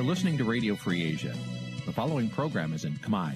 [0.00, 1.34] You're listening to Radio Free Asia.
[1.84, 3.30] The following program is in Khmer.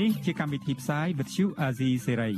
[0.00, 2.34] នេះជាកម្មវិធីផ្សាយ Vuthu Azizi Serai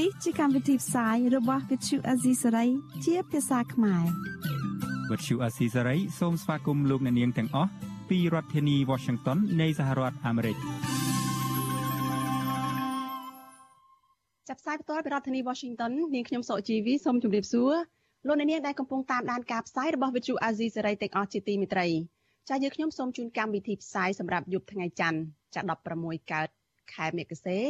[0.00, 2.68] នេះជាកម្មវិធីផ្សាយរបស់ Vuthu Azizi Serai
[3.04, 4.04] ជាភាសាខ្មែរ
[5.10, 7.70] Vuthu Azizi Serai សូមស្វាគមន៍លោកអ្នកនាងទាំងអស់
[8.08, 10.56] ពីរដ្ឋធានី Washington នៃសហរដ្ឋអាមេរិក
[14.68, 17.72] សាយផ្ទាល់ពីរដ្ឋធានី Washington នាងខ្ញុំសកជីវីសូមជម្រាបសួរ
[18.26, 21.86] លោកអ្នកនាងដែលកំពុងតាមដានការផ្សាយរបស់ Vuthu Azizi Serai ទាំងអស់ជាទីមេត្រី
[22.48, 25.20] ចា៎យើងខ្ញុំសូមជូនកម្មវិធីផ្សាយសម្រាប់យប់ថ្ងៃច័ន្ទ
[25.54, 25.60] ចា
[25.96, 26.48] 16កើត
[26.94, 27.60] ខែមករា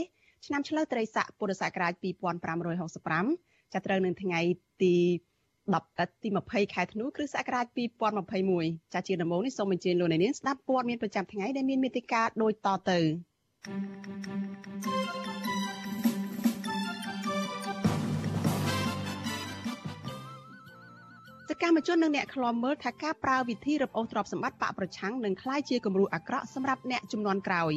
[0.47, 1.93] ឆ្នាំឆ្លូវត្រីស័កពុរសករាជ
[2.83, 4.41] 2565ចាប់ត្រូវនៅថ្ងៃ
[4.83, 4.95] ទី
[5.59, 7.67] 10ទី20ខែធ្នូគ្រិស្តសករាជ
[8.31, 12.99] 2021ចាជាដំបូងនេះសូមអញ្ជើញលោកអ្នកនាងស្ដាប់ព័ត៌មានប្រចាំថ្ងៃដែលមានមេតិការដូចតទៅ
[21.49, 27.73] សកម្មជននិងអ្នកខ្លាំមើលថាការប្រើវិធីរឹបអូសទ្រព្យសម្បត្តិបកប្រឆាំងនឹងក្លាយជាគំរូអាក្រក់សម្រាប់អ្នកចំនួនក្រោយ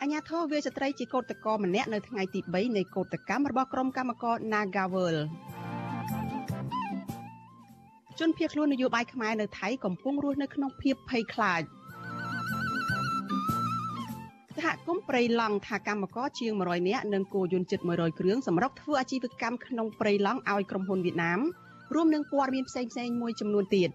[0.00, 5.16] អញ្ញាធរវាស្ត្រីជាកោតក្រម្នាក់នៅថ្ងៃទី3នៃកោតកម្មរបស់ក្រុមកម្មករ Nagawal
[8.18, 11.62] ជនភៀសខ្លួននយោបាយខ្មែរនៅថៃកំពុងរស់នៅក្នុងភាពភ័យខ្លាច
[14.62, 21.40] សហគមន៍ព្រៃឡង់ថាកម្មករជាង100នាក់និងគោយន្តជិត100គ្រឿងសម្រុកធ្វើអាជីវកម្មក្នុងព្រៃឡង់ឲ្យក្រុមហ៊ុនវៀតណាម
[21.94, 23.90] រួមនឹងព័ត៌មានផ្សេងៗមួយចំនួនទៀត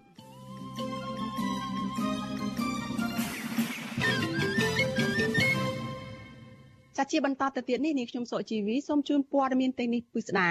[6.96, 10.50] ចាជាបន្តទៅទៀតនេះនាងខ្ញុំសុជីវីសូមជូនព័ត៌មានទាំងនេះពិស្ដា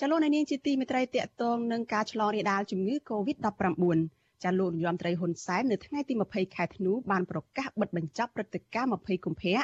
[0.00, 9.60] ចលនានាងជាទីមេត្រីតកតងនឹងការឆ្លងរាលដាលជំងឺ Covid-19 ចាលោកនាយរដ្ឋមន្ត្រីហ៊ុនសែននៅថ្ងៃទី20ខែធ្នូបានប្រកាសបិទបញ្ចប់ព្រឹត្តិការណ៍20កុម្ភៈ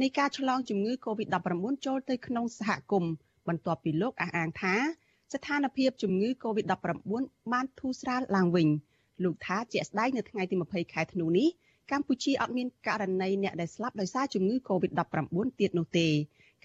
[0.00, 3.12] នៃការឆ្លងជំងឺ Covid-19 ចូលទៅក្នុងសហគមន៍
[3.48, 4.74] បន្ទាប់ពីលោកអះអាងថា
[5.32, 8.68] ស្ថានភាពជំងឺ Covid-19 បានធូរស្រាលឡើងវិញ
[9.24, 11.48] លោកថាជាក់ស្ដែងនៅថ្ងៃទី20ខែធ្នូនេះ
[11.90, 16.08] កម្ពុជាអត់មានករណីអ្នកដែលស្លាប់ដោយសារជំងឺ Covid-19 ទៀតនោះទេ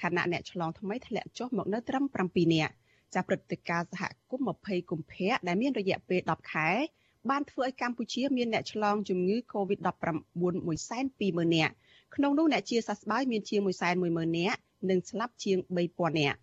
[0.01, 2.73] ខណៈអ្នកឆ្លងថ្មីធ្លាក់ចុះមកនៅត្រឹម7នាក់
[3.13, 6.69] ចាព្រឹត្តិការណ៍សហគមន៍20កុម្ភៈដែលមានរយៈពេល10ខែ
[7.29, 9.87] បានធ្វើឲ្យកម្ពុជាមានអ្នកឆ្លងជំងឺ Covid-19
[10.41, 11.73] 120,000នាក់
[12.15, 13.61] ក្នុងនោះអ្នកជាសះស្បើយមានជាង
[13.99, 14.59] 110,000នាក់
[14.89, 15.57] និងស្លាប់ជាង
[15.89, 16.39] 3,000នាក់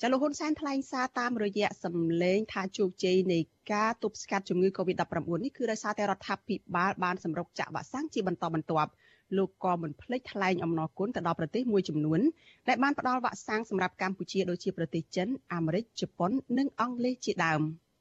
[0.00, 3.38] ចលហ៊ុនសែនថ្លែងសារតាមរយៈសម្លេងថាជោគជ័យនៃ
[3.72, 8.90] ការទប់ស្កាត់ជំងឺ Covid-19 នេះគឺដោយសារតែរដ្ឋាភិបាលបានសម្រុកចាក់វ៉ាក់សាំងជាបន្តបន្ទាប់
[9.36, 12.20] លោកក៏មិនភ្លេចថ្លែងអំណរគុណទៅដល់ប្រទេសមួយចំនួន
[12.68, 17.62] ដែលបានផ្ដល់វ៉ាក់សាំងសម្រាប់កម្ពុជាដូចជាប្រទេសចិនអាមេរិកជប៉ុននិងអង់គ្លេសជាដើម។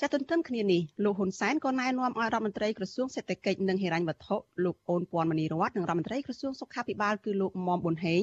[0.00, 8.22] ចាទន្ទឹមគ្នានេះលោកហ៊ុនសែនក៏ណែនាំឲ្យរដ្ឋមន្ត្រីក្រសួងសេដ្ឋកិច្ចនិងហិរញ្ញវត្ថុលោកអូនពាន់មនីរតនិងរដ្ឋមន្ត្រីក្រសួងសុខាភិបាលគឺលោកមុំប៊ុនហេង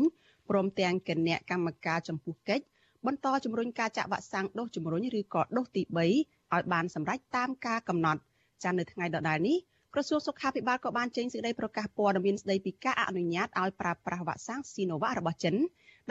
[0.50, 2.64] ព្រមទាំងគណៈកម្មការចំពោះកិច្ច
[3.06, 6.14] បន្តជំរុញការចាក់វ៉ាក់សាំងដូសជំរុញឬក៏ដូសទី3ឲ្យ
[6.74, 8.22] បានសម្រេចតាមការកំណត់
[8.64, 9.58] ចានៅថ្ងៃដដែលនេះ
[9.94, 15.56] ក្រសួងសុខាភិបាលក៏បានចេញសេចក្តីប្រកាសព័ត៌មានស្តីពីការអនុញ្ញាតឲ្យប្រើប្រាស់វ៉ាក់សាំងស៊ីណូវ៉ារបស់ចិន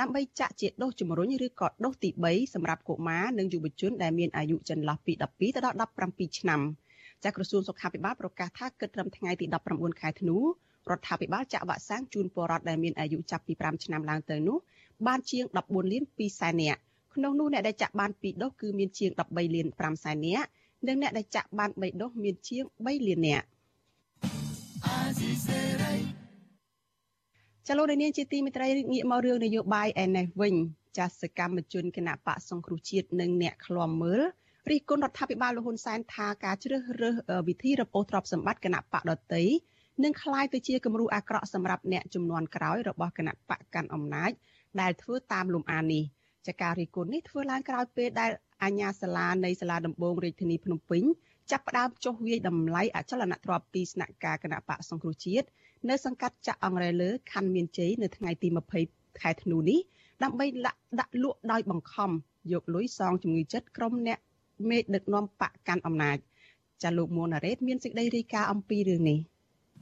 [0.01, 5.77] ដើម្បីចាក់ជាដូសជំរុញឬក៏ដូសទី3សម្រាប់កុមារនិងយុវជនដែលមានអាយុចន្លោះពី12ទៅដល់
[6.09, 6.61] 17ឆ្នាំ
[7.25, 14.59] ចាក់ក្រសួងសុខាភិបាលប្រកាសថាគិតត្រឹមថ្ងៃទី19ខែធ្នូរដ្ឋាភិបាលចាក់វ៉ាក់សាំងជូនពលរដ្ឋដែលមានអាយុចាប់ពី5ឆ្នាំឡើងទៅនោះ
[15.07, 16.81] បានជាង14លាន2សែននាក់
[17.15, 20.49] ក្នុងនោះអ្នកដែលចាក់បាន2ដូសគឺមានជាង13លាន5សែននាក់
[20.87, 23.47] និងអ្នកដែលចាក់បាន3ដូសមានជាង3លាននាក់
[27.70, 30.56] ចលនានាងជាទីមេត្រីងាកមករឿងនយោបាយឯនេះវិញ
[30.98, 34.22] ចាសកម្មជនគណៈបកសង្គ្រោះជាតិនិងអ្នកឃ្លាំមើល
[34.72, 37.16] រិះគន់រដ្ឋាភិបាលលហ៊ុនសែនថាការជ្រើសរើស
[37.48, 39.44] វិធីរពោទ្របសម្បត្តិគណៈបកដតី
[40.04, 44.32] នឹងคล้ายទៅជាគំរូអាក្រក់សម្រាប់អ្នកចំនួនក្រោយរបស់គណៈបកកាន់អំណាច
[44.82, 46.04] ដែលធ្វើតាមលំអាននេះ
[46.48, 48.32] ចាការរិះគន់នេះធ្វើឡើងក្រោយពេលដែល
[48.64, 51.04] អាញាសាលានៃសាលាដំបងរាជធានីភ្នំពេញ
[51.52, 55.48] ចាប់ផ្ដើមចុះវាយតម្លៃអចលនទ្រព្យពីស្នាក់ការគណៈបកសង្គ្រោះជាតិ
[55.89, 58.49] នៅសង្កាត់ចាក់អង្រែលើខណ្ឌមានជ័យនៅថ្ងៃទី
[58.85, 59.81] 20ខែធ្នូនេះ
[60.23, 60.73] ដើម្បីដា
[61.07, 62.11] ក់លក់ដោយបង្ខំ
[62.53, 64.19] យកលុយសងជំងឺចិត្តក្រុមអ្នក
[64.69, 66.17] មេដឹកនាំបកកាន់អំណាច
[66.83, 69.19] ចាលោកមួនណារ៉េតមានសេចក្តីរាយការណ៍អំពីរឿងនេះ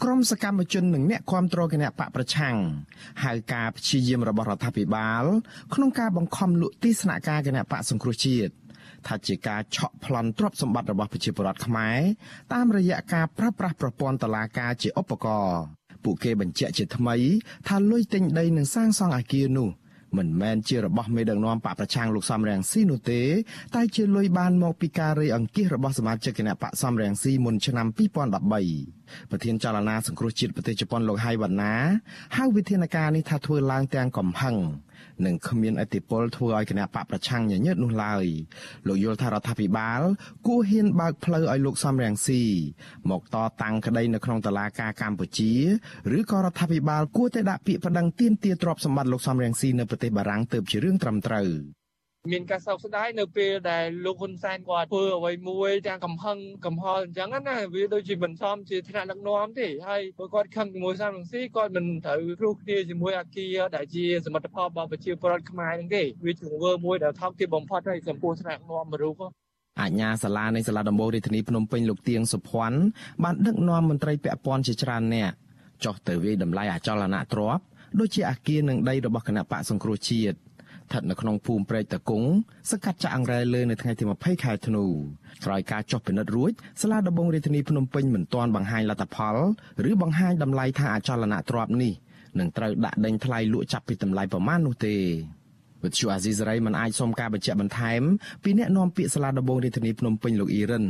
[0.03, 2.57] ក្រមសកម្មជននិងអ្នកគាំទ្រគណៈបកប្រឆាំង
[3.25, 5.25] ហៅការព្យាយាមរបស់រដ្ឋាភិបាល
[5.75, 8.53] ក្នុងការបង្ខំលក់ទីស្នាក់ការគណៈបកសង្គ្រោះជាតិ
[9.07, 11.99] ថាជាការឆក់ប្លន់ទ្រព្យសម្បត្តិរបស់ប្រជាពលរដ្ឋខ្មែរ
[12.53, 17.17] តាមរយៈការប្រើប្រាស់ប្រព័ន្ធតឡាការជាឧបករណ៍ ពួកគេបញ្ជាក់ជាថ្មី
[17.69, 19.71] ថាលុយទិញដីនិងសាងសង់អគារនោះ
[20.17, 23.23] មិនមែនជារបស់មេដឹកនាំបកប្រឆាំងលោកសំរងស៊ីនោះទេ
[23.75, 27.87] តែជាលុយបានមកពីការរៃអង្គាសរបស់សមាជិកគណៈបកសំរងស៊ីមុនឆ្នាំ
[28.59, 31.75] 2013ប្រធានចលនាសង្គ្រោះជាតិប្រទេសជប៉ុនលោកហៃវ៉ាណា
[32.37, 34.57] ហៅវិធានការនេះថាធ្វើឡើងទាំងកំហឹង
[35.27, 38.25] និងគ្មានអធិបុលធ្វើឲ្យគណៈបកប្រឆាំងញញើតនោះឡើយ
[38.87, 40.01] លោកយល់ថារដ្ឋាភិបាល
[40.47, 42.43] គួរហ៊ានបើកផ្លូវឲ្យលោកសំរងស៊ី
[43.11, 45.53] មកតតាំងក្តីនៅក្នុងតុលាការកម្ពុជា
[46.19, 51.78] ឬក៏រដ្ឋាភិបាលគួរតែដាក់ពាក្យប្តឹងទាមទារទ្រព្យសម្បត្តិលោកសំរងស៊ីនៅប្រទេសបារាំងទើបជារឿងត្រឹមត្រូវ
[52.33, 69.23] មានការសោកស្ដាយនៅពេលដែលលោកហ៊ុនសែនគាត់ធ្វើអ្វីមួយទាំងកំហឹងកំហល់អញ្ចឹងណាវាដូចជាមិនសមជាថ្នាក់ដឹកនាំទេហើយបើគាត់ខឹងជាមួយសាមរងស៊ីគាត់មិនត្រូវព្រោះគ្នាជាមួយអាគារដែលជាសមិទ្ធផលរបស់ប្រជាពលរដ្ឋខ្មែរហ្នឹងទេវាជាទង្វើមួយដែលថោកទាបបំផុតហើយចំពោះថ្នាក់ដឹកនាំរូប
[69.81, 72.81] អាជ្ញាសាលានៃសាលាដំបូងរាជធានីភ្នំពេញលោកទៀងសុភ័ណ្ឌ
[73.25, 75.33] បានដឹកនាំមន្ត្រីពាក់ព័ន្ធជាច្រើនអ្នក
[75.85, 77.63] ចុះទៅវាយតម្លៃអចលនៈទ្រព្យ
[78.01, 80.37] ដូចជាអាគារនិងដីរបស់គណៈបកសង្គ្រោះជាតិ
[80.89, 82.23] ស្ថិតនៅក្នុងភូមិព្រែកតកុង
[82.71, 84.85] សង្កាត់ចាក់អង្រែលើនៅថ្ងៃទី20ខែធ្នូ
[85.45, 89.37] ក្រោយការចុះពិនិត្យរួចសាលាដំបងរាជធានីភ្នំពេញមិនទាន់បង្ហាញលទ្ធផល
[89.91, 91.93] ឬបង្ហាញតម្លៃថាអចលនទ្រព្យនេះ
[92.39, 94.97] នឹងត្រូវដាក់ដេញថ្លៃលក់ចាប់ពីតម្លៃប្រមាណនោះទេ
[95.85, 98.03] វិទ្យុអាស៊ីសេរីមិនអាចសុំការបញ្ជាក់បន្ថែម
[98.43, 100.87] ពីអ្នកនាំពាក្យសាលាដំបងរាជធានីភ្នំពេញលោកអ៊ីរិន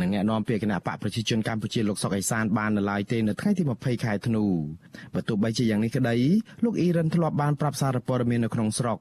[0.00, 4.44] និងអ្នកនាំពាក្យគណៈបកប្រជាជនកម្ពុជាលោកសុកអេសានបាននៅឡើយទេនៅថ្ងៃទី20ខែធ្នូ
[5.14, 6.16] បើទោះបីជាយ៉ាងនេះក្តី
[6.64, 8.98] លោកអ៊ីរិនធ្លាប់បានប្រាប់សារព័ត៌មាននៅក្នុងស្រុក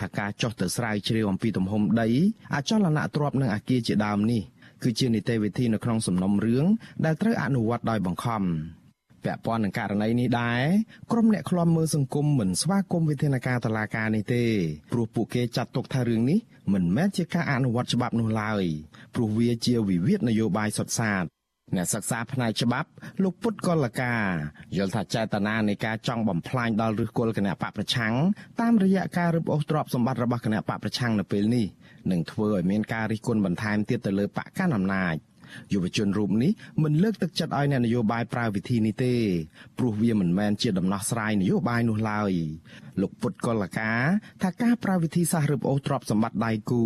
[0.00, 2.08] ថាការចុះទៅស្រាវជ្រាវអំពីទំហំដី
[2.54, 4.42] អចលនទ្រព្យនិងអាគារជាដើមនេះ
[4.82, 6.64] គឺជានីតិវិធីនៅក្នុងសំណុំរឿង
[7.04, 8.42] ដែលត្រូវអនុវត្តដោយបង្ខំ
[9.24, 10.62] ពាក់ព័ន្ធនឹងករណីនេះដែរ
[11.12, 14.44] ក្រុមអ្នកខ្លំមើលសង្គមមិនស្វាគមន៍វិធានការតឡាការនេះទេ
[14.92, 16.38] ព្រោះពួកគេចាត់ទុកថារឿងនេះ
[16.72, 18.64] មិនមែនជាការអនុវត្តច្បាប់នោះឡើយ
[19.14, 21.24] ព្រោះវាជាវិវាទនយោបាយសុទ្ធសាធ
[21.74, 22.88] អ្នកសិក្សាផ្នែកច្បាប់
[23.22, 24.14] លោកពុទ្ធកលកា
[24.76, 28.14] យល់ថាចេតនានៃការចង់បំផ្លាញដល់ឫសគល់គណៈបកប្រឆាំង
[28.60, 31.66] តាមរយៈការរឹបអូសទ្រព្យសម្បត្តិរបស់គណៈបកប្រឆាំងនៅពេលនេះ
[32.10, 35.14] នឹងធ្វើឲ្យមានការរិះគន់បន្ថែមទៀតទៅលើបកកណ្ដាលអំណាច
[35.72, 36.52] យុវជនរូបនេះ
[36.82, 39.14] មិនលើកទឹកចិត្តឲ្យអ្នកនយោបាយប្រើវិធីនេះទេ
[39.78, 42.32] ព្រោះវាមិនមែនជាដំណោះស្រាយនយោបាយនោះឡើយ
[43.00, 44.02] លោកពុតកលការ
[44.42, 46.84] ថាការប្រើវិធីសាស្ត្ររឹបអូសទ្រព្យសម្បត្តិដៃគូ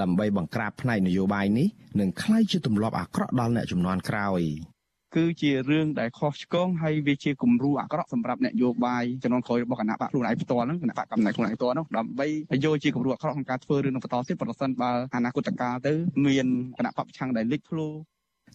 [0.00, 1.68] ដើម្បីបង្ក្រាបផ្នែកនយោបាយនេះ
[2.00, 4.42] នឹងក្លាយជាទម្លាប់អាក្រក់ដល់អ្នកជំនាន់ក្រោយ។
[5.16, 12.26] គឺជារឿងដែលខុសឆ្គងហើយវាជាគំរូអាក្រក់សម្រាប់អ្នកយោបាយចំនួនក្រោយរបស់គណៈបកខ្លួនឯងផ្ទាល់ហ្នឹងគណៈបកកំណែខ្លួនឯងផ្ទាល់ហ្នឹងដើម្បី
[12.64, 15.92] យកជាគំរូអាក្រក់ក្នុងការធ្វើរឿងនឹងបន្តទៀតប្រសិនបើអនាគតកាលទៅ
[16.26, 16.46] មាន
[16.78, 17.88] គណៈបកប្រឆាំងដែលលេចធ្លោ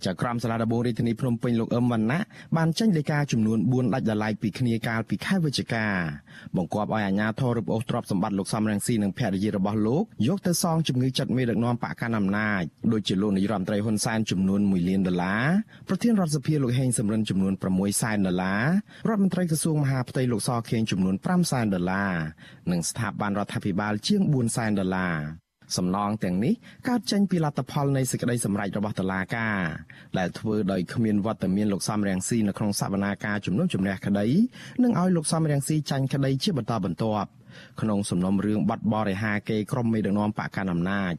[0.05, 2.21] ចៅក្រមសាលាដំបងរាជធានីភ្នំពេញលោកអឹមវណ្ណៈ
[2.57, 5.85] បានចេញលេខាចំនួន4ដាច់ដライពីគ្នាកាលពីខែវិច្ឆិកា
[6.55, 12.63] បង្គាប់ឲ្យអាជ្ញាធររឹបអូសទ្រព្យសម្បត្តិលោកសំរងស៊ីនិងភរិយារបស់លោកយកទៅសងជំងឺចិត្តមេដឹកនាំបកកណ្ដាលអំណាច
[12.93, 15.45] ដូចជាលោកនាយរដ្ឋមន្ត្រីហ៊ុនសែនចំនួន1លានដុល្លារ
[15.87, 18.63] ប្រធានរដ្ឋសភាលោកហេងសំរិនចំនួន6សែនដុល្លារ
[19.07, 22.13] រដ្ឋមន្ត្រីក្រសួងមហាផ្ទៃលោកសខេងចំនួន5សែនដុល្លារ
[22.71, 25.44] និងស្ថាប័នរដ្ឋាភិបាលជាង4សែនដុល្លារ
[25.77, 26.53] សំណងទាំងនេះ
[26.87, 29.59] កើតចេញពីលទ្ធផលនៃសេចក្តីសម្រេចរបស់តុលាការ
[30.17, 34.27] ដែលធ្វើដោយគ្មានវត្តមានលោកសំរងស៊ីនៅក្នុងសវនាការជំនុំជម្រះក្តី
[34.83, 37.29] និងឲ្យលោកសំរងស៊ីចាញ់ក្តីជាបន្តបន្ទាប់
[37.81, 41.13] ក្នុងសំណុំរឿងបាត់បរិហាគេក្រុមមេដឹកនាំបកកណ្ដាលអំណាច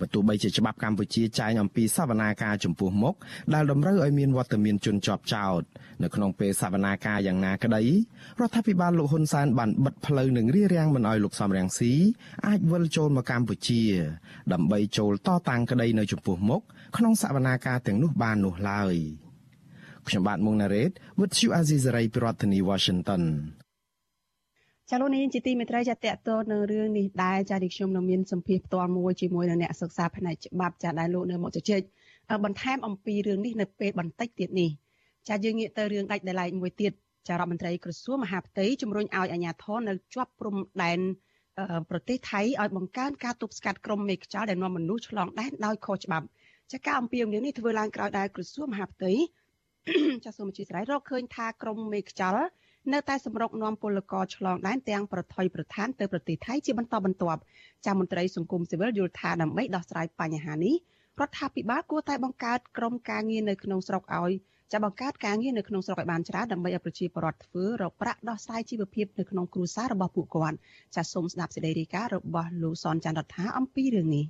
[0.00, 3.14] បើទោះបីជាច្បាប់កម្ពុជាចែងអំពីសវនាការចំពោះមុខ
[3.54, 5.62] ដែលតម្រូវឲ្យមានវត្តមានជនជាប់ចោត
[6.02, 7.82] នៅក្នុងពេលសវនាការយ៉ាងណាក្តី
[8.40, 11.92] រដ្ឋាភិបាលលោកហ៊ុនសែនបានបិទផ្លូវនឹងរារាំងមិនឲ្យលោកសំរងស៊ី
[12.46, 13.82] អាចវិលចូលមកកម្ពុជា
[14.52, 16.62] ដើម្បីចូលតតាំងក្តីនៅចំពោះមុខ
[16.96, 18.94] ក្នុងសវនាការទាំងនោះបាននោះឡើយ
[20.08, 23.22] ខ្ញុំបាទមុងណារ៉េត With you Azizari ពីរដ្ឋធានី Washington
[24.90, 31.80] ចាលោកនាងជាទីមេត្រីចាតកតនៅរឿងនេះដែរចាទីខ្ញុំនៅមានសម្ភារផ្ទាល់មួយជាមួយនឹងអ្នកសិក្សាផ្នែកច្បាប់ចាដែលលោកនៅមកជជែក
[32.44, 34.70] បន្ថែមអំពីរឿងនេះនៅពេលបន្តិចទៀតនេះ
[35.28, 36.92] ចាយើងងាកទៅរឿងដាច់ដライមួយទៀត
[37.28, 40.98] ចារដ្ឋមន្ត្រីក្រសួងមហាផ្ទៃជំរុញឲ្យអាជ្ញាធរនៅជាប់ព្រំដែន
[41.90, 46.26] ប្រទេសថៃឲ្យបង្កើនការទប់ស្កាត់ក្រុមមេខ្យល់ដែលនាំមនុស្សឆ្លងដែនដោយខុសច្បាប់
[46.72, 49.12] ចាការអំពាវនាវនេះធ្វើឡើងក្រោយដែលក្រសួងមហាផ្ទៃ
[50.24, 52.46] ចាសូមអធិស្ឋានរកឃើញថាក្រុមមេខ្យល់
[52.92, 57.40] នៅតែសម្រុកនាំពលករឆ្លងដែនទាំងប្រថុយប្រឋានទៅប្រទេសថៃជាបន្តបន្ទាប់
[57.86, 60.74] ចាមន្ត្រីសង្គមស៊ីវិលយល់ថាដើម្បីដោះស្រាយបញ្ហានេះ
[61.20, 64.32] រដ្ឋាភិបាលគួរតែបង្កើតក្រុមការងារនៅក្នុងស្រុកឲ្យ
[64.72, 70.56] ចាបង្កើតការងារនៅក្នុងស្រុកឲ្យបានច្រើនដើម្បីឲ្យប្រជាពលរដ្ឋធ្វើរកប្រាក់ដោះស្រាយជីវភាពនៅក្នុងគ្រួសាររបស់ពួកគាត់
[70.96, 74.24] ចាសូមស្ដាប់សេចក្តីរាយការណ៍របស់លោកសនច័ន្ទរដ្ឋាអំពីរឿងនេះ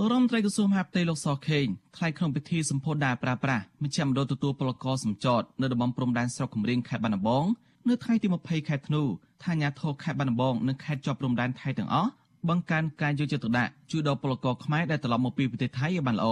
[0.00, 7.44] រដ្ឋមន្ត្រីក្រសួងមហាផ្ទៃលោកសខេងថ្លែងក្នុងពិធីសម្ពោធដែលប្រាប្រាស់មជ្ឈមណ្ឌលទទួលពលករសម្ចតនៅតំបន់ព្រំដែនស្រុកគំរៀងខេត្តបាត់ដំបង
[7.88, 9.02] នៅថ្ងៃទី20ខែធ្នូ
[9.42, 12.10] ថាអាញាធរខេត្តបាត់ដំបងនិងខេត្តជាប់ព្រំដែនថៃទាំងអស់
[12.48, 16.28] បង្កើនការយកចិត្តទុកដាក់ជួយដល់ពលករខ្មែរដែលត្រឡប់មកពីប្រទេសថៃឲ្យបានល្អ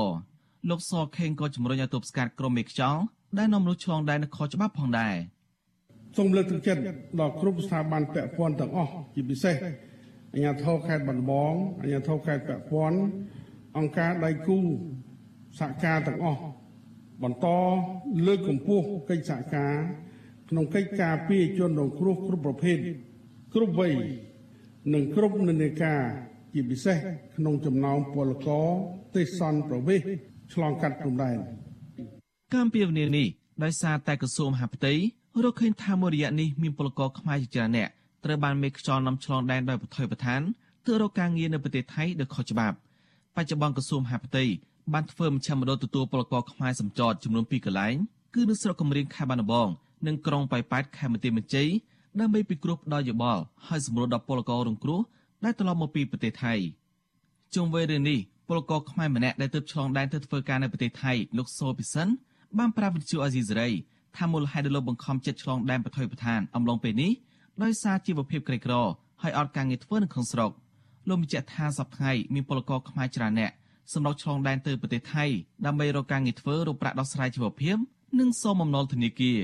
[0.71, 3.01] លោកសខេងក៏ជំរុញឲ្យទប់ស្កាត់ក្រុមមេខ្យល់
[3.39, 5.15] ដែលនាំមនុស្សឆ្លងដែនខុសច្បាប់ផងដែរ
[6.17, 6.81] សូមលើកទឹកចិត្ត
[7.21, 9.55] ដល់គ្រប់ស្ថាប័នពាក់ព័ន្ធទាំងអស់ជាពិសេស
[10.35, 11.53] អាជ្ញាធរខេត្តបាត់ដំបង
[11.83, 12.99] អាជ្ញាធរខេត្តពាក់ព័ន្ធ
[13.79, 14.59] អង្គការដៃគូ
[15.59, 16.43] សហការទាំងអស់
[17.23, 17.47] បន្ត
[18.27, 19.75] លើកកម្ពស់កិច្ចសហការ
[20.51, 22.79] ក្នុងកិច្ចការពារជនរងគ្រោះគ្រប់ប្រភេទ
[23.55, 23.95] គ្រប់វ័យ
[24.95, 26.03] និងគ្រប់និន្នាការ
[26.55, 26.97] ជាពិសេស
[27.37, 28.69] ក្នុងចំណោមពលករ
[29.17, 30.01] ទេសន្តប្រវេស
[30.53, 31.37] ឆ្លងកាត់ព្រំដែន
[32.55, 33.27] កម្មពីវនីនេះ
[33.65, 34.93] ដោយសារតែក្រសួងមហាផ្ទៃ
[35.45, 37.89] រកឃើញថាមួយរយៈនេះមានពលករខ្មែរជាច្រើនអ្នក
[38.25, 40.41] ត្រូវបានមេខ្យល់នាំឆ្លងដែនដោយបថុយប្រឋាន
[40.85, 42.77] ធ្វើរកការងារនៅប្រទេសថៃដោយខុសច្បាប់
[43.37, 44.45] បច្ចុប្បន្នក្រសួងមហាផ្ទៃ
[44.93, 47.97] បានធ្វើមជ្ឈមណ្ឌលទទួលពលករខ្មែរសម្ចតចំនួន2កន្លែង
[48.35, 49.69] គឺនៅស្រុកកំរៀងខេត្តបាត់ដំបង
[50.07, 51.69] និងក្រុងប៉ោយប៉ែតខេត្តបន្ទាយមានជ័យ
[52.21, 55.01] ដើម្បីពិគ្រោះផ្ដល់យោបល់ឲ្យសម្រួលដល់ពលកររងគ្រោះ
[55.45, 56.55] ដែលត្រឡប់មកពីប្រទេសថៃ
[57.55, 58.19] ជុំវិញរឿងនេះ
[58.49, 62.09] ពលករខ្មែរម្នាក់ដែលទើបឆ្លងដែនទៅធ្វើការនៅប្រទេសថៃលោកសូពិសិន
[62.59, 63.71] បានប្រាប់វិទ្យុអាស៊ីសេរី
[64.17, 67.13] ថាមូលហេតុដែលលោកបង្ខំចិត្តឆ្លងដែនប្រថុយប្រឋានអំឡុងពេលនេះ
[67.63, 68.75] ដោយសារជីវភាពក្រីក្រ
[69.23, 70.51] ហើយអត់ការងារធ្វើនៅក្នុងស្រុក
[71.09, 73.53] លោកបញ្ជាក់ថាសប្តាហ៍មានពលករខ្មែរច្រើនអ្នក
[73.93, 75.25] សម្រាប់ឆ្លងដែនទៅប្រទេសថៃ
[75.67, 77.77] ដើម្បីរកការងារធ្វើរកប្រាក់ដោះស្រាយជីវភាព
[78.21, 79.39] និងសូមបំណុលធនាគារ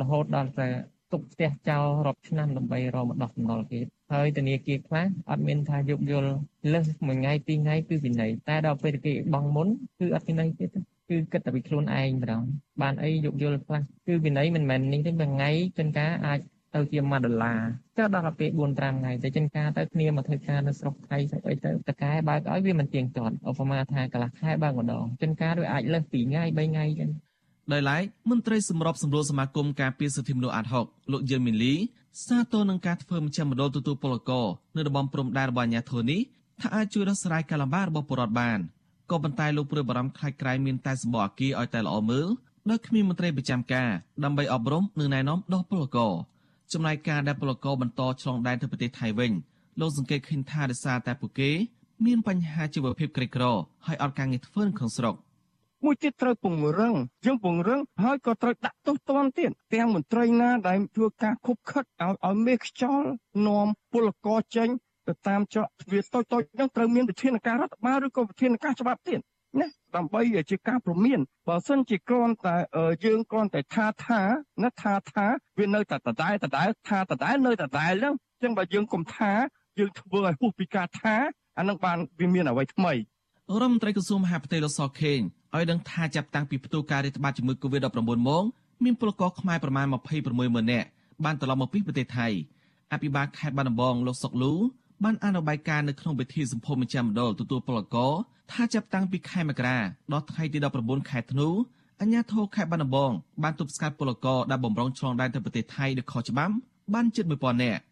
[0.00, 0.68] រហូតដល់តែ
[1.12, 3.80] ទុកផ្ទះចោលរាប់ឆ្នាំដើម្បីរកមកដោះបំណុលគេ
[4.12, 6.30] ហើយធនាគារខ្លះអត់មានថាយោគយល់
[6.72, 12.42] លើសមួយថ្ងៃពីរថ្ងៃគឺវិន័យតែដល់ពេលគេបង់មុនគឺអត់វិន័យទេគឺគិតតែពីខ្លួនឯងម្ដង
[12.82, 16.40] បានអីយោគយល់ខ្លះគឺវិន័យមិនមែននេះទេមួយថ្ងៃចិនការអាច
[16.74, 17.60] ទៅជា1ដុល្លារ
[17.96, 27.10] ចុះដល់ពេល4 5ថ្ងៃទៅចិនការទៅគ្នាមកធ្វើការនៅស្រុកថៃស្អីទៅតកែបើកឲ្យវាមិនទៀងទាត់ឧបមាថាកន្លះខែបើកម្ដងចិនការវាអាចលើស2ថ្ងៃ3ថ្ងៃចឹង
[27.72, 31.74] ដោយឡែកមន្ត្រីសម្របសម្រួលសមាគមការពារសិទ្ធិមនុស្សអាត់ហុកលោកយឹមមីលី
[32.26, 36.20] សាទរនឹងការធ្វើមជ្ឈមណ្ឌលទទួលពលករនៅតំបន់ព្រំដែនរបស់អាញាធរនេះ
[36.60, 38.58] ថាអាចជួយដោះស្រាយការលំបាករបស់ពលរដ្ឋបាន
[39.10, 42.26] ក៏ប៉ុន្តែលោកព្រួយបារម្ភខ្លាចក្រែងមានតែសម្បកអាគារឲ្យតែល្អមើល
[42.70, 43.90] ដោយគ្មានមន្ត្រីប្រចាំការ
[44.24, 46.12] ដើម្បីអប់រំនិងណែនាំដល់ពលករ
[46.74, 49.32] ចំណែកការដែលពលករបន្តឆ្លងដែនទៅប្រទេសថៃវិញ
[49.80, 51.50] លោកសង្កេតឃើញថាដោយសារតែពួកគេ
[52.06, 53.44] មានបញ្ហាជីវភាពក្រីក្រ
[53.86, 55.14] ហើយអត់ការងារធ្វើក្នុងស្រុក
[55.84, 63.08] មួយទៀតត្រូវពង្រឹងយើងពង្រឹងហើយក៏ត្រូវដាក់ទោសទណ្ឌទៀតទាំងមន្ត្រីណាដែលធ្វើការខុបខិតឲ្យឲ្យមេខ្យល់
[63.46, 64.68] នាំពលករចេញ
[65.08, 69.20] ទៅតាមច្រកទ្វារតូចតូចហ្នឹងត្រូវមានវិធានការរដ្ឋបាលឬក៏វិធានការច្បាប់ទៀត
[69.60, 69.66] ណា
[69.96, 72.56] ដើម្បីជាការព្រមានបើសិនជាគ្រាន់តែ
[73.04, 74.20] យើងគ្រាន់តែថាថា
[74.62, 75.26] ណាថាថា
[75.58, 79.32] វានៅតែដដែលដដែលថាដដែលនៅដដែលហ្នឹងអញ្ចឹងបើយើងកុំថា
[79.78, 81.14] យើងធ្វើឲ្យហួសពីការថា
[81.58, 82.98] អានឹងបានវាមានអ្វីថ្មីរ
[83.56, 85.20] ដ្ឋមន្ត្រីក្រសួងមហាផ្ទៃលោកសខេង
[85.54, 87.98] ឲ្យដឹងថាចាប់តាំងពីផ្ទុះការរាតត្បាតជំងឺ Covid-19
[88.28, 88.44] មក
[88.84, 90.88] មានពលករខ្មែរប្រមាណ26ម៉ឺននាក់
[91.24, 92.28] បានត្រឡប់មកពីប្រទេសថៃ
[92.92, 94.52] អភិបាលខេត្តបាត់ដំបងលោកសុកលូ
[95.02, 98.12] បានអនុបាយការនៅក្នុងពិធីសម្ពោធមជ្ឈមណ្ឌលទទួលពលករ
[98.52, 99.78] ថាចាប់តាំងពីខែមករា
[100.12, 101.48] ដល់ថ្ងៃទី19ខែធ្នូ
[102.00, 106.54] អាជ្ញាធរខេត្តបាត់ដំបងបានទប់ស្កាត់ពលករដែលបំរុងឆ្លងដែនទៅប្រទេសថៃដោយខុសច្បាប់
[106.94, 107.82] បានជិត1000នាក់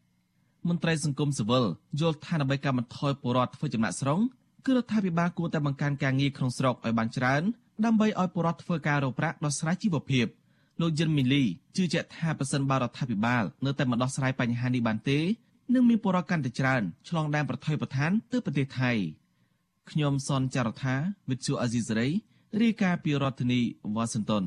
[0.68, 1.64] មន្ត្រីសង្គមស៊ីវិល
[2.00, 4.21] យល់ថាដើម្បីកាត់បន្ថយពលរដ្ឋធ្វើចំណាក់ស្រុង
[4.66, 7.42] គឺរដ្ឋាភិបាលគួរតែបង្កើនការងារក្នុងស្រុកឲ្យបានច្រើន
[7.85, 10.26] ដើម្បីឲ្យពលរដ្ឋធ្វើការរកប្រាក់ដោះស្រាយជីវភាព
[10.80, 11.42] លោកយិនមីលី
[11.76, 15.18] ជឿជាក់ថាប្រសិនបើរដ្ឋាភិបាលនៅតែមិនដោះស្រាយបញ្ហានេះបានទេ
[15.75, 18.90] នឹងមានពលរដ្ឋកាន់តែច្រើនឆ្លងដែនប្រថុយប្រឋានទៅប្រទេសថៃ
[19.90, 20.95] ខ្ញុំសនចាររថា
[21.31, 22.09] វិទ្យុអាស៊ីសេរី
[22.62, 23.61] រាយការណ៍ពីរដ្ឋធានី
[23.95, 24.45] វ៉ាស៊ីនតោន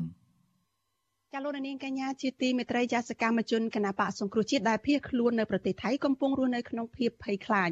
[1.32, 7.70] ចាលោកនាងកញ្ញាជាទីមេត្រីចាសកម្មជនគណបកសង្គ្រោះជាតិដែលភៀសខ្លួននៅប្រទេសថៃកំពុងរស់នៅក្នុងភាពភ័យខ្លាច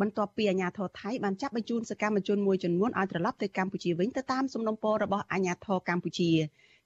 [0.00, 6.30] បន្ទាប់ពីអាញាធរថៃបានចាប់បញ្ជូនសកម្មជនមួយចំនួនឲ្យត្រឡប់ទៅកម្ពុជាវិញទៅតាមសំណុំពររបស់អាញាធរកម្ពុជា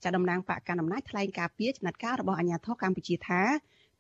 [0.02, 3.40] ចាតំណាងបកកណ្ដាលអំណាចថ្លែងការពីចំណាត់ការរបស់អាញាធរកម្ពុជាថា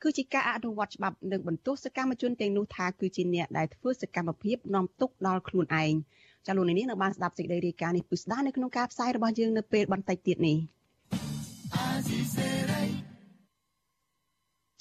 [0.02, 5.92] គឺជាការអនុវត្តច្បាប់និងបន្ទោសសកម្មជនទាំងនោះថាគឺជាអ្នកដែលធ្វើសកម្មភាពនាំទុកដល់ខ្លួនឯង
[6.46, 10.58] ចាលោកនាងនៅបានស្ដាប់សេចក្តីរាយការណ៍នេះពុស្ដានៅក្នុងការផ្សាយរបស់យើងនៅពេលបន្តិចទៀតនេះ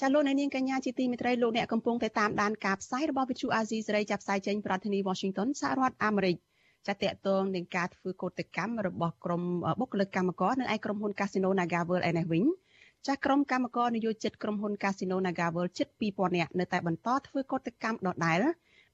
[0.02, 6.36] ចាលោកនាងកញ្ញាជាទីមេត្រីលោកអ្នកកំពុងតែតាមដានការផ្សាយរបស់វិទ្យុអាស៊ីសេរីចាប់ផ្សាយចេញប្រធានាធិបតី Washington សហរដ្ឋអាមេរិក
[6.88, 9.42] ចាតកតងនឹងការធ្វើកោតកម្មរបស់ក្រុម
[9.80, 12.44] បុគ្គលិកកម្មករនៅឯក្រុមហ៊ុន Casino NagaWorld ឯនេះវិញ
[13.08, 18.42] ចាស់ក្រុមកម្មករនយោជិតក្រុមហ៊ុន Casino NagaWorld ជិត2000នាក់នៅតែបន្តធ្វើកោតកម្មដដែល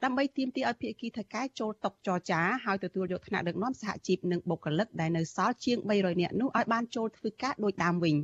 [0.04, 8.16] ដើម្បីទាមទារឲ្យភាគីថៃកែចូលតុចរចាហើយទទួលយកថ្នាក់ដឹកនាំសហជីពនិងបុគ្គលិកដែលនៅសល់ជាង300នាក់នោះឲ្យបានចូលធ្វើការដោយតាមវិញ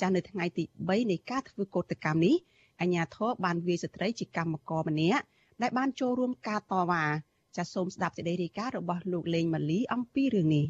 [0.00, 2.34] ចាស់នៅថ្ងៃទី3នៃការធ្វើកោតកម្មនេះ
[2.80, 5.22] អញ្ញាធរបានវាយស្ត្រីជាកម្មករម្នាក់
[5.62, 7.04] ដែលបានចូលរួមការតវ៉ា
[7.56, 10.66] ចាសសូមស្ដាប់សេចក្តីរាយការណ៍របស់លោកលេងម៉ាលីអំពីរឿងនេះ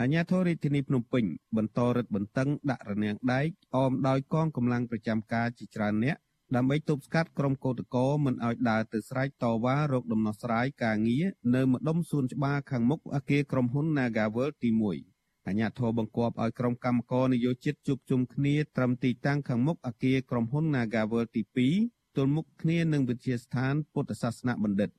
[0.00, 1.24] អាញាធររាជធានីភ្នំពេញ
[1.56, 6.16] បន្តរឹតបន្តឹងដាក់រនាំងដែកអមដោយកងកម្លាំងប្រចាំការជាច្រើនអ្នក
[6.56, 11.24] ដើម្បីទប់ស្កាត់ក្រុមកោតក្រមិនឲ្យដើរទៅស្រែកតវ៉ារោគដំណោះស្រាយការងារ
[11.54, 14.70] នៅម្ដុំសួនច្បារខាងមុខអគារក្រុមហ៊ុន Nagaworld ទី
[15.08, 21.42] 1អាជ្ញាធរបង្គាប់ឲ្យក្រុមកម្មករនយោជិតជួបជុំគ្នាត្រឹមទីតាំងខាងមុខអគារក្រុមហ៊ុន Nagavel ទី
[21.80, 24.90] 2ទល់មុខគ្នានឹងវិទ្យាស្ថានពុទ្ធសាសនបណ្ឌិត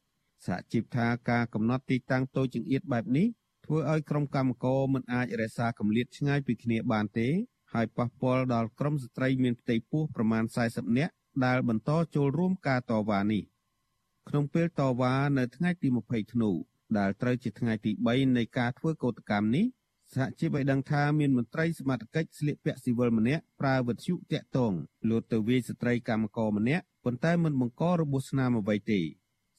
[0.46, 3.28] សហជីពថាការកំណត់ទីតាំងតូចចង្អៀតបែបនេះ
[3.70, 7.28] ធ្វើឲ្យក្រុមកម្មករមិនអាចរក្សាកម្រិតឆ្ងាយពីគ្នាបានទេ
[7.74, 11.14] ហើយប៉ះពាល់ដល់ក្រុមស្ត្រីមានផ្ទៃពោះប្រមាណ40នាក់
[11.46, 13.44] ដែលបន្តចូលរួមការតវ៉ានេះ
[14.30, 16.52] ក្នុងពេលតវ៉ានៅថ្ងៃទី20ធ្នូ
[16.98, 19.66] ដែលត្រូវជាថ្ងៃទី3នៃការធ្វើកោតកម្មនេះ
[20.14, 24.74] សហជីពឲ្យដឹងថាមានមន្ត្រីសមត្ថកិច្ចស្លៀកពាក់ស៊ីវិលម្នាក់ប្រើវិទ្យុតាក់ទង
[25.10, 29.02] លោតទៅវាយស្ត្រីកម្មករម្នាក់ប៉ុន្តែមិនបង្ករបួសស្នាមអ្វីទេ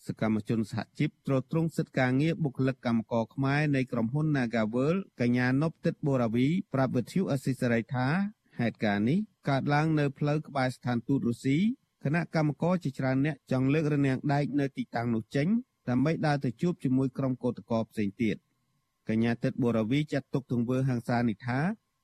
[0.07, 8.07] សកម្មជនសហជីពត្រួតត្រងសិទ្ធិការងារបុគ្គលិកកម្មករខ្មែរនៃក្រុមហ៊ុន Nagavel កញ្ញានប់ទឹកបូរាវី ប្រាប់វិទ្យុអសិសរីថា
[8.59, 11.59] ហេតុការណ៍នេះកើតឡើងនៅផ្លូវក្បែរស្ថានទូតរុស្ស៊ី
[12.05, 15.47] គណៈកម្មករជាច្រើនអ្នកចង់លើករនាំងដែកនៅទីតាំងនោះចេញ
[15.89, 18.37] ដើម្បីដើរទៅជួបជាមួយក្រុមកោតក្រផ្សេងទៀត
[19.09, 21.61] កញ្ញាទឹកបូរាវីចាត់ទុកទង្វើហ ংস ានេះថា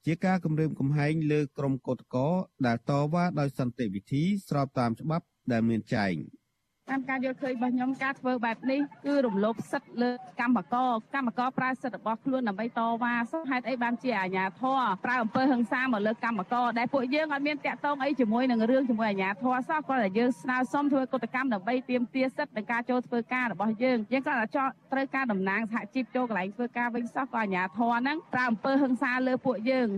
[0.06, 2.32] ជាការគម្រាមកំហែងលើក្រុមកោតក្រ
[2.66, 6.14] ដែលតវ៉ាដោយសន្តិវិធីស្របតាមច្បាប់ដែលមានចែង។
[6.90, 10.10] តាមការយល់ឃើញរបស់ខ្ញុំការធ្វើបែបនេះគឺរំលោភសិទ្ធិលើ
[10.40, 29.88] កម្មករកម្មករប្រើសិទ្ធិរបស់ខ្លួនដើម្បីតវ៉ាសោះហេតុអីបានជាអាជ្ញាធរប្រើអំពើហិង្សាមកលើកម្មករដែលពួកយើងអត់មានតាក់ទងអីជាមួយនឹងរឿងជាមួយអាជ្ញាធរសោះគាត់តែយើងស្នើសុំធ្វើកតកម្មដើម្បីទាមទារសិទ្ធិនៃការចូលធ្វើការរបស់យើងយើងគាត់តែចោត្រូវការតំណាងសហជីពចូលកន្លែងធ្វើការវិញសោះក៏អាជ្ញាធរហ្នឹងប្រើអំពើហិង្សាលើពួកយើង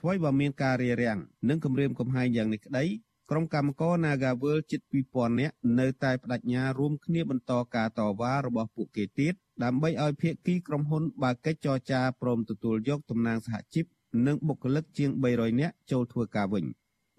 [0.00, 2.84] ថ្មីបើមានការរារាំងនិងគម្រាមកំហែងយ៉ាងនេះក្តី
[3.30, 13.84] ក្រុមកម្មករ Nagawal ជិត2000នាក់នៅតែបដិញ្ញារួមគ្នាបន្តការតវ៉ារបស់ពួកគេទៀតដើម្បីឲ្យភាគីក្រុមហ៊ុនបើកកិច្ចចរចាព្រមទទួលយកតំណាងសហជីព
[14.26, 16.64] និងបុគ្គលិកជាង300នាក់ចូលធ្វើការវិញ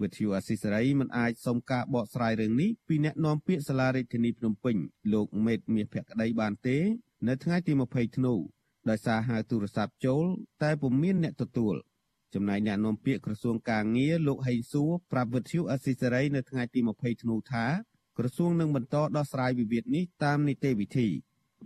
[0.02, 4.76] វិទ្យុអស៊ីសេរីមិនអាចសុំការបកស្រាយរឿងនេះពីអ្នកនាំពាក្យសាលារដ្ឋាភិបាលភ្នំពេញ
[5.14, 6.78] លោកមេតមាសភក្តីបានទេ
[7.28, 8.34] នៅថ្ងៃទី20ធ្នូ
[8.90, 10.24] ដោយសារហៅទូរស័ព្ទចូល
[10.64, 11.76] តែពុំមានអ្នកទទួល
[12.36, 17.66] ចំណែកអ្នកនាំពាក្យក្រសួងកាងារលោកហេងសួរប្រាប់វិទ្យុអស៊ីសេរីនៅថ្ងៃទី20ធ្នូថា
[18.18, 21.08] ក្រសួងនឹងបន្តដោះស្រាយវិវាទនេះតាមនីតិវិធី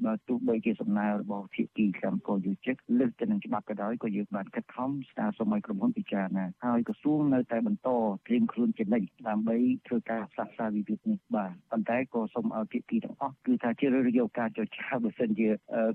[0.06, 7.90] បើទោះបីជាសំណើរបស់ភាគីកម្មករយុជិកលើកទៅនឹងច្បាប់ក៏ដោយក៏យើងបានខិតខំស្នើសុំឲ្យក្រុមហ៊ុនពិចារណាហើយក្រសួងនៅតែបន្ត
[8.28, 15.50] ត្រៀមខ្លួនជានិច្ចដើម្បីធ្វើការផ្សះផ្សាវិវាទនេះបាទប៉ុន្តែក៏សូមឲ្យភាគីទាំងអស់គឺថាជារើសយកការចរចាបើសិនជា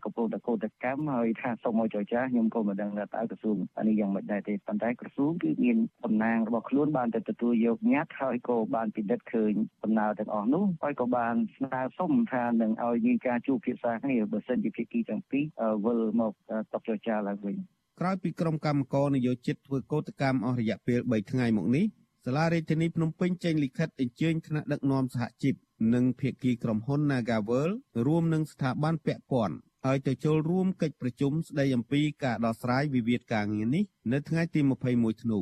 [0.05, 9.52] កំពុងតែកោតកម្មហើយថាសូមឲ្យចរចាខ្ញុំក៏មិនដឹងថាតើក្រសួងអានេះយ៉ាងម៉េចដែរទេប៉ុន្តែក្រសួងគឺមានតំណាងរបស់ខ្លួនបានទៅទទួលយកញត្តិហើយក៏បានពិនិត្យឃើញ
[9.85, 15.44] ដំណើរទាំងអស់នោះហើយក៏បានស្នើសុំថានឹងឲ្យមានការជួបពិភាក្សាគ្នាបើសិនជាភាគីទាំងពីរ
[15.85, 16.33] វិលមក
[16.72, 17.57] តបចរចាឡើងវិញ
[18.00, 21.85] ក្រោយពីក្រុមកម្មករនយោជិតធ្វើកោតកម្មអស់រយៈពេល3ថ្ងៃមកនេះ
[22.24, 25.54] សាលារដ្ឋាភិបាលភ្នំពេញចេញលិខិតអញ្ជើញថ្នាក់ដឹកនាំសហជីព
[25.94, 27.70] និងភាគីក្រុមហ៊ុន Nagavel
[28.07, 29.57] រួមនឹងស្ថាប័នពាក់ព័ន្ធ
[29.88, 34.61] ឲ្យទៅចូលរួមកិច្ចប្រជុំស្ដីអំពីការដោះស្រាយវិវាទការងារនេះនៅថ្ងៃទី
[34.92, 35.40] 21ធ្នូ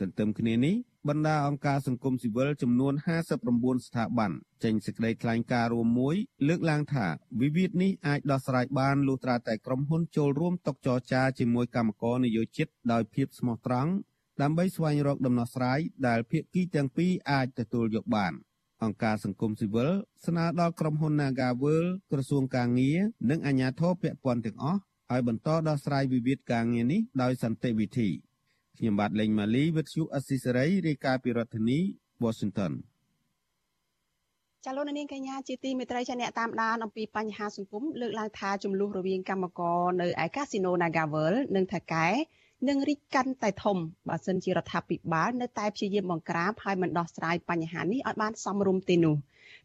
[0.00, 0.74] ទន្ទឹមគ្នានេះ
[1.08, 2.94] បណ្ដាអង្គការសង្គមស៊ីវិលចំនួន
[3.40, 4.30] 59ស្ថាប័ន
[4.64, 6.16] ចេញសេចក្តីថ្លែងការណ៍រួមមួយ
[6.48, 7.06] លើកឡើងថា
[7.40, 13.90] វិវាទនេះអាចដោះស្រាយបានលុះត្រាតែក្រុមហ៊ុនចូលរួមតុចរចាជាមួយកម្មករនយោជិតដោយភាពស្មោះត្រង់
[14.42, 18.32] ដើម្បីស្វែងរកដំណោះស្រាយដែលភាគីទាំងពីរអាចទទួលយកបាន
[18.82, 19.92] អង្គការសង្គមស៊ីវិល
[20.26, 22.98] ស្នើដល់ក្រុមហ៊ុន Nagavel ក្រសួងកាងារ
[23.30, 24.80] និងអាជ្ញាធរពាក់ព័ន្ធទាំងអស់
[25.12, 28.08] ឲ្យបន្តដោះស្រាយវិវាទការងារនេះដោយសន្តិវិធី។
[28.78, 31.78] ខ្ញុំបាទលេងម៉ាលីវិទ្យុអស៊ីសេរីរាយការណ៍ពីរដ្ឋធានី
[32.24, 32.72] Washington
[34.64, 42.06] ចាលោកនាងកញ្ញាជាទីមេត្រីចាអ្នកតាមដានអំពីបញ្ហាសង្គមលើកឡើងថាចំនួនរវាងកម្មករនៅឯកាស៊ីណូ Nagavel និងថៅកែ
[42.68, 43.76] នឹងរីកកាន់តែធំ
[44.08, 49.16] បើសិនជារដ្ឋាភិបាលនៅតែព្យាយាមបង្ក្រាបហើយមិនដោះស្រាយបញ្ហានេះឲ្យបានសមរម្យទេនោះ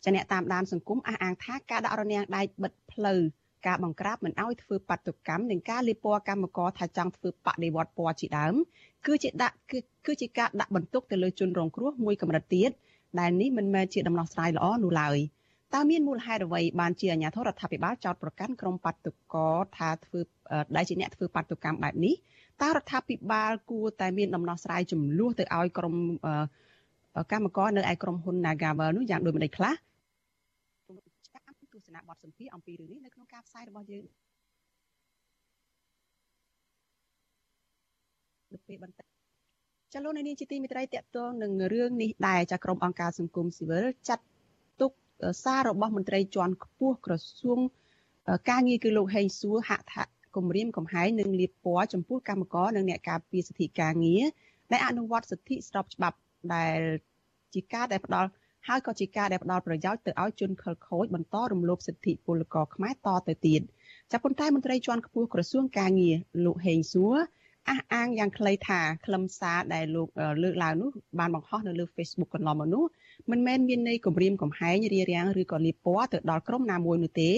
[0.04, 3.20] ចាអ្នកតាមដានសង្គមអះអាងថាការដាក់រនាំងដែកបិទផ្លូវ
[3.68, 8.54] ការបង្ក្រាបមិនឲ្យធ្វើបាតុកម្មនិងការលាបពណ៌កម្មករថាចង់ធ្វើបដិវត្តពណ៌ជាដើម
[9.08, 9.56] គឺជាដាក់
[10.06, 12.72] គឺជាការដាក់បន្ទុកទៅលើជនរងគ្រោះមួយកម្រិតទៀត
[13.20, 15.18] ដែលនេះមិនមែនជាដំណោះស្រាយល្អនោះឡើយ
[15.74, 20.20] តើមានមូលហេតុអ្វីបានជាអាជ្ញាធររដ្ឋាភិបាលចោទប្រកាន់ក្រុមបាតុករថាធ្វើ
[20.76, 22.16] ដែលជាអ្នកធ្វើបាតុកម្មបែបនេះ
[22.62, 25.96] តើរដ្ឋាភិបាលគួរតែមានដំណោះស្រាយចំនួនទៅឲ្យក្រុម
[27.32, 29.82] កម្មករនៅឯក្រុមហ៊ុន Nagavel នោះយ៉ាងដូចម្តេចខ្លះទស្ស
[31.96, 34.04] នៈបទសម្ភាសអំពីរឿងនេះនៅក្នុងការផ្សាយរបស់យើង
[38.52, 39.08] ដល់ពេលបន្តិច
[39.94, 44.26] ចលនានេះជាទីមិត្តរីតកតងនឹងរឿងនេះដែរចាក្រុមអង្គការសង្គមស៊ីវិលចាត់
[44.82, 44.92] ទុក
[45.44, 47.60] សាររបស់មន្ត្រីជាន់ខ្ពស់ក្រសួង
[48.50, 50.04] ការងារគឺលោកហេងសួរហាក់ថា
[50.36, 54.24] គម្រាមកំហែងនិងលៀបពណ៌ចំពោះកម្មករនិងអ្នកការពារសិទ្ធិការងារ
[54.72, 56.18] ដែលអនុវត្តសិទ្ធិស្របច្បាប់
[56.56, 56.80] ដែល
[57.54, 58.30] ជាការដែលផ្ដល់
[58.68, 63.62] ហើយក៏ជាការដែលផ្ដល់ប្រយោជន៍ទៅឲ្យជនខិលខូចបន្តរំលោភសិទ្ធិពលករខ្មែរតទៅទៀត
[64.12, 67.16] ចាប់ប៉ុន្តែមន្ត្រីជាន់ខ្ពស់ក្រសួងកាងារលោកហេងសួរ
[67.70, 70.08] អះអាងយ៉ាងខ្លីថាខ្លឹមសារដែលលោក
[70.44, 72.84] លើកឡើងនោះបានបង្ហោះនៅលើ Facebook កន្លងមកនោះ
[73.32, 77.32] មិនមែនមានន័យគម្រាមកំហែងរារាំងឬក៏លៀបពណ៌ទៅដល់ក្រុមណាមួយនោះទេ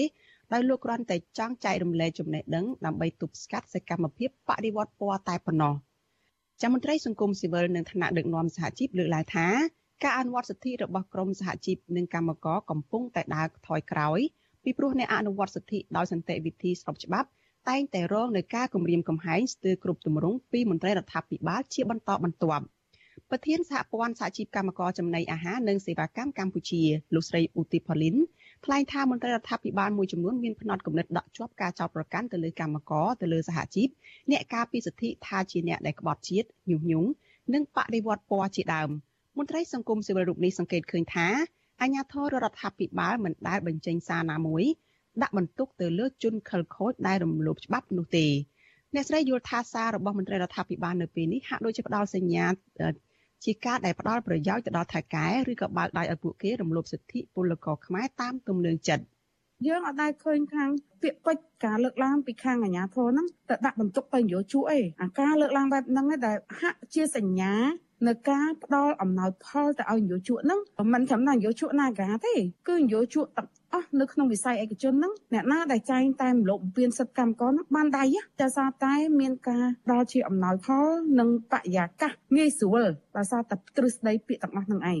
[0.52, 5.74] ដោយលោកគ្រាន់តែចង់ចែករំលែកចំណេះដឹងដើម្បីទប់ស្កាត់សកម្មភាពបដិវត្តពណ៌តែប៉ុណ្ណោះ
[6.60, 9.48] ចាំមន្ត្រីសង្គមស៊ីវិលនិងថ្នាក់ដឹកនាំសហជីពលើកឡើងថា
[10.02, 14.20] ការអនុវត្តសិទ្ធិរបស់ក្រមសហជីពនិងកម្មករកំពុងតែដើរថយក្រោយ
[14.62, 17.28] ពីព្រោះអ្នកអនុវត្តសិទ្ធិដោយសន្តិវិធីស្របច្បាប់
[17.68, 22.64] តែងតែរងនឹងការគំរាមកំហែងស្ទើរគ្រប់ទម្រង់ពីមន្ត្រីរដ្ឋាភិបាលជាបន្តបន្ទាប់
[23.30, 26.82] ប្រធានសហព័ន្ធសហជីពកម្មករចំណីអាហារនិងសេវាកម្មកម្ពុជា
[27.14, 28.16] លោកស្រីឧទិផលីន
[28.64, 33.88] ថ្លែងថាមន្ត្រីរដ្ឋាភិបាលមួយចំនួនមានផ្នត់គំនិតដកជាប់ការចោទប្រកាន់ទៅលើកម្មករទៅលើសហជីព
[34.30, 37.08] អ្នកការពីសិទ្ធិថាជាអ្នកដែលក្បត់ជាតិញុះញង់
[37.52, 38.90] និងបដិវត្តពណ៌ជាដើម
[39.38, 41.28] មន្ត្រីសង្គមស៊ីវិលរូបនេះសង្កេតឃើញថា
[41.82, 44.64] អាញាធររដ្ឋាភិបាលមិនដែលបញ្ចេញសារណាមួយ
[45.22, 48.26] ដាក់បន្ទុកទៅលើជនខិលខូចដែលរំលោភច្បាប់នោះទេ
[48.94, 52.46] អ្នកស្រីយល់ថាសាររបស់មន្ត្រីរដ្ឋាភិបាលនៅពេលនេះហាក់ដូចជាផ្ដល់សញ្ញា
[53.44, 59.04] ជាការដែលផ្ដល់ប្រយោជន៍ទៅដល់ថៃកែឬក៏បើកដៃឲ្យពួកគេរំលោភសិទ្ធិពលករខ្មែរតាមទំនឹងចិត្ត
[59.66, 60.70] យើងអត់ដែលឃើញខាង
[61.02, 67.52] ពាក្យពេចការលើកឡើងពីខាងអាជ្ញាធរហ្នឹងទៅដាក់បន្ទុកទៅនយោជកអីអាការលើកឡើងបែបហ្នឹងដែលហាក់ជាសញ្ញា
[68.08, 70.60] នៅការផ្ដល់អំណោយផលទៅឲ្យនយោជកហ្នឹង
[70.92, 72.34] មិនត្រឹមតែនយោជក Naga ទេ
[72.68, 78.04] គឺនយោជកទាំងអស់នៅក្នុងវិស័យឯកជនហ្នឹងអ្នកណាដែលចែងតែមលោកបំពេញសិទ្ធិកម្មករហ្នឹងបានដៃ
[78.40, 80.86] តែសារតែមានការដល់ជាអំណោយផល
[81.18, 82.82] និងបរិយាកាសងាយស្រួល
[83.16, 85.00] ដោយសារតែទ្រឹស្ដីពាក្យទាំងអស់ហ្នឹងឯង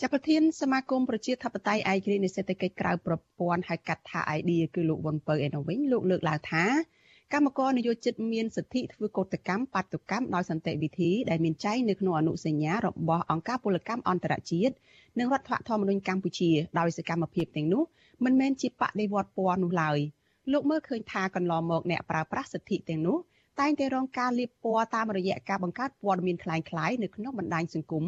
[0.00, 6.64] ចាប់ប្រធានសមាគមប្រជាធិបតេយ្យឯករាជ្យនៃសេដ្ឋកិច្ចក្រៅប្រព័ន្ធហៅកាត់ថា IDEA គឺលោកវុនពៅឯនោះវិញលោកលើកឡើងថា
[7.33, 14.73] កម្មករនយោជិតមានសិទ្ធិធ្វើកោតកម្មបាតុកម្មដោយសន្តិវិធីដែលមានចែងនៅក្នុងអនុសញ្ញារបស់អង្គការពលកម្មអន្តរជាតិ
[15.19, 17.83] និងរដ្ឋធម្មនុញ្ញកម្ពុជាដោយសកម្មភាពទាំងនោះ
[18.25, 19.97] មិនមែនជាបដិវត្តពណ៌នោះឡើយ
[20.51, 23.17] លោកមើលឃើញថាកន្លងមកអ្នកប្រើប្រាស់សិទ្ធិទាំងនោះ
[23.59, 28.05] តែងតែរងការលាបពណ៌តាមរយៈការបង្កើតព័ត៌មានคล้ายៗនៅក្នុងបណ្ដាញសង្គម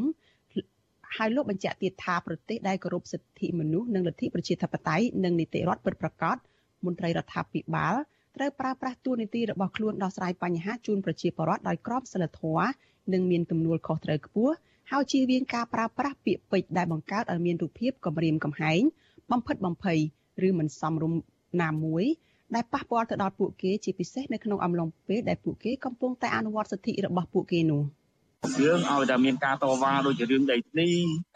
[1.15, 6.37] ហើយលោកបញ្ជាក់ទៀតថាប្រទេសដែលគោរពសិទ្ធិមនុស្សនិងលទ្ធិប្រជាធិបតេយ្យនិងនីតិរដ្ឋពិតប្រាកដ
[6.85, 7.95] មន្ត្រីរដ្ឋាភិបាល
[8.36, 12.70] ត្រូវប្រើប្រាស់តួនាទីរបស់ខ្លួនដោះស្រាយបញ្ហាជូនប្រជាពលរដ្ឋដោយក្របសីលធម៌
[13.12, 14.54] និងមានទំនួលខុសត្រូវខ្ពស់
[14.90, 18.80] ហើយជៀសវាងការប្រើប្រាស់ពាក្យពេចន៍ដែលបង្កើតឲ្យមានរូបភាពគំរាមកំហែង
[19.32, 19.98] បំផិតបំភ័យ
[20.46, 21.20] ឬមិនសមរម្យ
[21.62, 22.04] ណាមួយ
[22.54, 27.82] ដែលប៉ះពាល់ទៅដល់ពួកគេជាពិសេសនៅក្នុងអំឡុងពេលដែលពួកគេកំពុងតែអនុវត្តសិទ្ធិរបស់ពួកគេនោះ
[28.62, 30.88] យើងឲ្យតែមានការតវ៉ាដូចជារឿងដីធ្លី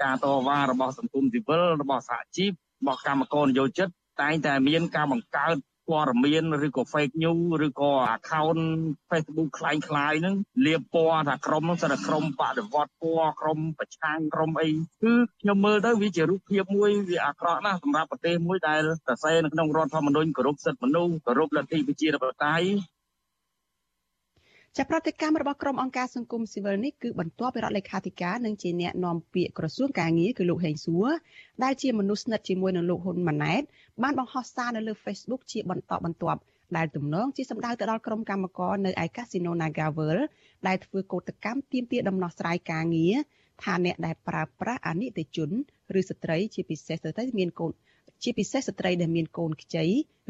[0.02, 3.88] ការតវ៉ារបស់សង្គមស៊ីវិលរបស់សហជីពរបស់កម្មករនយោជិត
[4.22, 5.57] តែងតែមានការបង្កើត
[5.89, 8.62] ព័ត៌មានឬក៏ fake news ឬក៏ account
[9.10, 14.69] Facebook คล้ายๆហ្នឹងលាបពណ៌ថាក្រុមហ្នឹងសិតតែក្រុមបដិវត្តពណ៌ក្រុមប្រឆាំងក្រុមអី
[15.02, 22.67] គឺខ្ញុំមើលទៅវាជារូបភាពមួយវាអាក្រក់ណាស់សម្រាប់ប្រទេសមួយដែលសរសេរនៅក្នុងរដ្ឋធម្មនុញ្ញគោរពសិទ្ធិមនុស្សគោរពលទ្ធិប្រជាធិបតេយ្យ
[24.78, 31.08] ចាប់ប្រតិកម្មរបស់ក្រុមអង្គការសង្គមស៊ីវិលនេះគឺបន្ទាប់ពីរដ្ឋលេខាធិការនិងជាអ្នកនាំពាក្យក្រសួងកាងារគឺលោកហេងសួរ
[31.64, 33.62] ដែលជាមនុស្សស្និទ្ធជាមួយនឹងលោកហ៊ុនម៉ាណែត
[34.02, 36.40] បានបង្ហោះសារនៅលើ Facebook ជាបន្តបន្ទាប់
[36.76, 40.18] ដែលទំនងជាសម្ដៅទៅដល់ក្រុមកម្មករនៅឯកាស៊ីណូ Nagavel
[40.66, 43.14] ដែលធ្វើកោតកម្មទាមទារដំណោះស្រាយការងារ
[43.62, 45.50] ថាអ្នកដែលប្រើប្រាស់អនិច្ចជន
[45.98, 47.72] ឬស្ត្រីជាពិសេសទៅមានកូន
[48.22, 49.84] ជាពិសេសស្ត្រីដែលមានកូនខ្ចី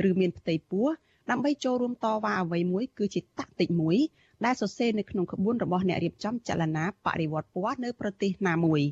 [0.09, 0.87] ឬមានផ្ទៃពោះ
[1.31, 3.99] ដើម្បីចូលរួមតវ៉ាអ្វីមួយគឺជាតាក់ទិកមួយ
[4.45, 8.83] ដែលសរសេរនៅក្នុងក្បួនរបស់អ្នករៀបចំចលនាបរិវត្តពណ៌នៅប្រទេសណាមួយ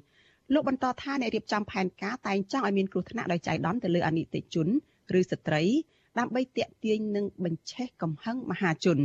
[0.53, 4.69] លោកបន្តថាអ្នករៀបចំផែនការតែងចង់ឲ្យមានគ្រោះថ្នាក់ដោយចៃដន្យទៅលើអនិច្ចជន
[5.19, 5.63] ឬស្ត្រី
[6.19, 8.99] ដើម្បីទាក់ទាញនិងបញ្ឆេះកំហឹងមហាជន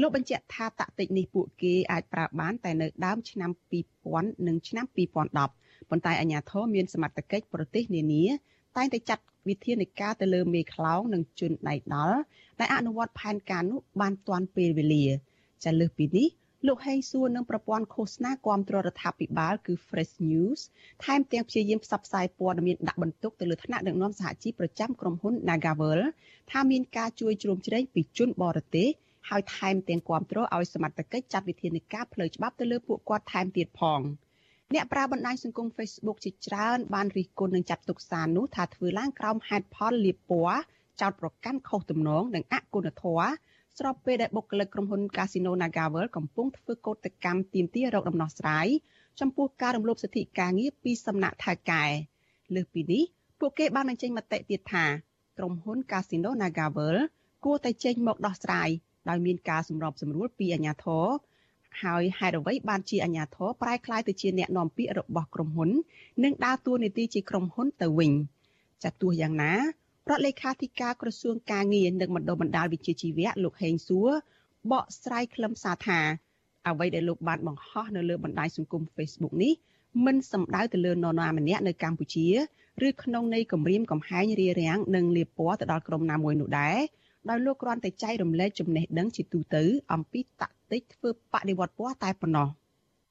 [0.00, 3.50] លោកបញ្ជាក់ថាតតិចនេះពួកគេអាចប្រើបានតែនៅដើមឆ្នាំ
[3.98, 8.24] 2000និងឆ្នាំ2010ប៉ុន្តែអាជ្ញាធរមានសមត្ថកិច្ចប្រទេសនានា
[8.76, 12.18] តែងតែចាត់វិធានការទៅលើមេខ្លោងនិងជនដៃដល់
[12.60, 15.06] ដែលអនុវត្តផែនការនោះបានទាន់ពេលវេលា
[15.64, 16.28] ចាលើសពីនេះ
[16.66, 20.60] លោកហេងសួរនឹងប្រព័ន្ធឃោសនាគាំទ្ររដ្ឋាភិបាលគឺ Fresh News
[21.04, 26.00] ថែមទាំងព្យាយាមផ្សព្វផ្សាយព័ត៌មានដាក់បន្ទុកទៅលើថ្នាក់ដឹកនាំសហជីពប្រចាំក្រុមហ៊ុន Nagavel
[26.50, 28.88] ថាមានការជួយជ្រោមជ្រែងពីជនបរទេស
[29.28, 34.00] ហើយថែមទាំងគាំទ្រឲ្យសមត្ថកិច្ចចាត់វិធានការផ្លូវច្បាប់ទៅលើពួកគាត់ថែមទៀតផង
[34.74, 40.58] អ្នកប្រើបណ្ដាញសង្គម Facebook ជាច្រើនបានរិះគន់នឹងចាត់ទុកសារនោះថាធ្វើឡើងក្រោមហេតុផលលៀបពណ៌
[41.00, 43.30] ចោតប្រកាន់ខុសទំនងនិងអគុណធម៌
[43.78, 48.66] ស្របពេលដែលបុគ្គលិកក្រុមហ៊ុន Casino NagaWorld កំពុងធ្វើកោតកម្មទាមទាររកដំណោះស្រាយ
[49.20, 51.84] ចំពោះការរំលោភសិទ្ធិការងារពីសំណាក់ថៅកែ
[52.54, 53.02] លើសពីនេះ
[53.40, 54.84] ពួកគេបានបញ្ចេញមតិទៀតថា
[55.38, 57.02] ក្រុមហ៊ុន Casino NagaWorld
[57.44, 58.68] គួរតែចេញមកដោះស្រាយ
[59.08, 61.06] ដោយមានការសម្របសម្រួលពីអាជ្ញាធរ
[61.82, 65.70] ហើយហេតុអ្វីបានជាអាជ្ញាធរប្រែក្លាយទៅជាអ្នកនាំពាក្យរបស់ក្រុមហ៊ុន
[66.24, 68.12] និងដើរតួនាទីជាក្រុមហ៊ុនទៅវិញ
[68.82, 69.52] ចាត់ទោះយ៉ាងណា
[70.10, 74.10] រដ្ឋលេខាធិការក្រសួងការងារនិងបណ្ដុំបណ្ដាលវិជ្ជាជីវៈលោកហេងសួរ
[74.72, 76.00] បកស្រាយខ្លឹមសារថា
[76.68, 79.52] អ្វីដែលលោកបានបង្ហោះនៅលើបណ្ដាញសង្គម Facebook នេះ
[80.06, 82.26] មិនសំដៅទៅលើនរណាម្នាក់នៅកម្ពុជា
[82.88, 86.78] ឬក្នុងន័យគម្រាមកំហែងរារាំងនិងលៀបពណ៌ទៅដល់ក្រុមណាមួយនោះដែរ
[87.28, 92.48] ដោយលោកគ្រាន់តែចែករំលែកចំណេះដឹងជាទូទៅអំពីតាក់ទិចធ្វើបដិវត្តពណ៌តែប៉ុណ្ណោះ។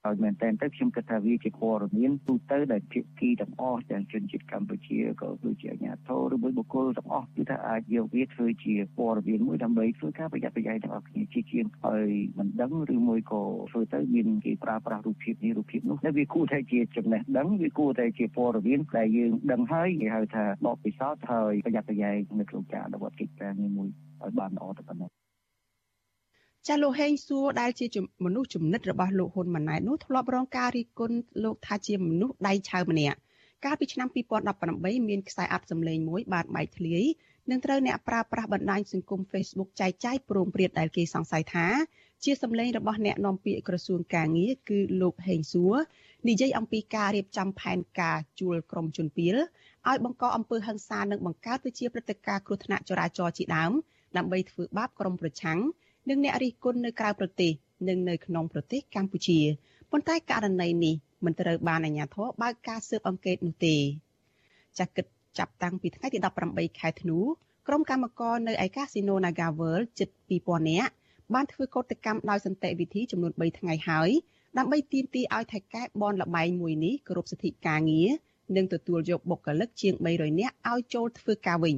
[0.07, 13.41] ហើយមែនតើទៅខ្ញុំគិតថាវាជាព័ត៌មានទូទៅដែលភាគីទាំងអស់ទាំងជនជាតិកម្ពុជាក៏ដូចជាអាជ្ញាធរឬមួយបុគ្គលទាំងអស់គឺថាអាចយកវាធ្វើជាព័ត៌មានមួយដើម្បីធ្វើការប្រយ័ត្នប្រយែងទាំងអស់គ្នាជាជាងហើយមិនដឹងឬមួយក៏
[13.71, 23.89] ធ្វើទៅមានគេប្រើប្រាស់រូបភាពនេះរូបភាពនោះតែវាគួរតែជាចំណេះដឹងវាគួរតែជាព័ត៌មានដែលយើងដឹងហើយគេហៅថាបកពិសោធន៍ហើយប្រយ័ត្នប្រយែងនៅក្នុងការអនុវត្តកិច្ចការនេះមួយ
[24.23, 25.26] ឲ្យបានល្អទៅប៉ុណ្ណោះ
[26.67, 27.85] ចាលោកហេងសួរដែលជា
[28.25, 33.17] មនុស្សចំណិតរបស់លោកហ៊ុនម៉ាណែតនោះធ្លាប់រងការរិះគន់លោកថាជាមនុស្សដៃឆៅម្នាក់
[33.65, 34.07] កាលពីឆ្នាំ
[34.53, 37.03] 2018មានខ្សែអត្ថសម្លេងមួយបានបែកធ្លាយ
[37.49, 41.67] នឹងត្រូវអ្នកប្រើប្រាស់បណ្ដាញសង្គម Facebook ចែកចាយព្រមព្រៀងដែលគេសង្ស័យថា
[42.23, 45.75] ជាសម្លេងរបស់អ្នកនាំពាក្យក្រសួងកាងារគឺលោកហេងសួរ
[46.29, 49.35] និយាយអំពីការរៀបចំផែនការជួលក្រុមជនពីល
[49.89, 53.71] ឲ្យបង្កអំពើហិង្សានិងបង្កើតទៅជាព្រឹត្តិការណ៍គ្រោះថ្នាក់ចរាចរណ៍ជាដើម
[54.17, 55.59] ដើម្បីធ្វើបាបក្រុមប្រឆាំង
[56.09, 57.51] និងអ្នករិះគន់នៅក្រៅប្រទេស
[57.87, 59.39] និងនៅក្នុងប្រទេសកម្ពុជា
[59.91, 63.75] ប៉ុន្តែករណីនេះមិនត្រូវបានអាជ្ញាធរបើកការស៊ើបអង្កេតនោះទេ
[64.77, 65.05] ចាស់គិត
[65.37, 67.19] ចាប់តាំងពីថ្ងៃទី18ខែធ្នូ
[67.67, 70.93] ក្រុមកម្មករនៅឯកាស៊ីណូ Naga World ជិត2000នាក់
[71.33, 74.09] បានធ្វើកោតកម្មដោយសន្តិវិធីចំនួន3ថ្ងៃហើយ
[74.57, 78.09] ដើម្បីទាមទារឲ្យថៃកែបនលបែងមួយនេះគោរពសិទ្ធិការងារ
[78.55, 81.77] និងទទួលយកបុគ្គលិកជាង300នាក់ឲ្យចូលធ្វើការវិញ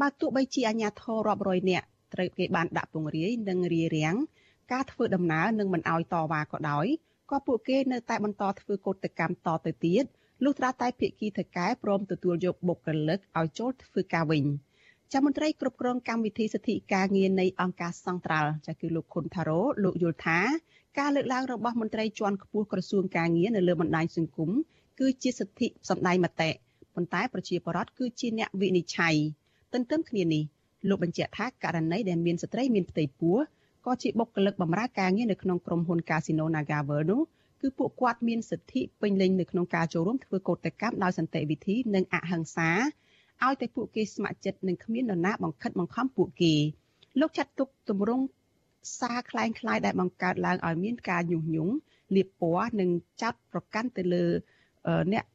[0.00, 4.16] បើទោះបីជាអាជ្ញាធររាប់រយនាក់ ត្រូវគេបានដាក់ពង្រាយនិងរារាំង
[4.72, 6.86] ការធ្វើដំណើរនិងមិនអោយតវ៉ាក៏ដោយ
[7.30, 10.04] ក៏ពួកគេនៅតែបន្តធ្វើកោតកម្មតទៅទៀត
[10.44, 14.44] លុះត្រាតែភាគីថៃកែព្រមទទួលយកបុគ្គលិកឲ្យចូលធ្វើការវិញ
[15.12, 20.38] ចាំមន្ត្រីគ្រប់គ្រងកម្មវិធីសិទ្ធិការងារនៃអង្គការសង្ត្រាល់ចាគឺលោកខុនថារ៉ូលោកយល់ថា
[20.98, 24.50] ការលើកឡើងរបស់មន្ត្រីជាន់ខ្ពស់ក្រសួងការងារនៅលើបណ្ដាញសង្គម
[24.98, 26.50] គឺជាសិទ្ធិសម្ដែងមតិ
[26.94, 29.16] ប៉ុន្តែប្រជាពលរដ្ឋគឺជាអ្នកវិនិច្ឆ័យ
[29.72, 30.42] ទន្ទឹមគ្នានេះ
[30.89, 33.37] លោកបញ្ជាក់ថាករណីដែលមានស្ត្រីមានផ្ទៃពោះ
[33.85, 37.21] ក៏ជាបុគ្គលិកបម្រើការងារនៅក្នុងក្រុមហ៊ុន Casino NagaWorld នោះ
[37.61, 42.69] គឺពួកគាត់មានសិទ្ធិពេញលេញនៅក្នុងការចូលរួមធ្វើកោតកម្មដោយសន្តិវិធីនិងអហិង្សា
[43.43, 46.53] ឲ្យតែពួកគេស្ម័គ្រចិត្តនិងគ្មាននរណាបង្ខិតបង្ខំពួកគេ
[47.19, 48.25] លោកចាត់ទុកទម្រង់
[48.99, 51.73] សារคล้ายคล้ายដែលបង្កើតឡើងឲ្យមានការញុះញង់
[52.15, 52.89] លៀបពណ៌និង
[53.21, 54.25] ចាត់ប្រកាន់ទៅលើ
[55.13, 55.25] អ្នក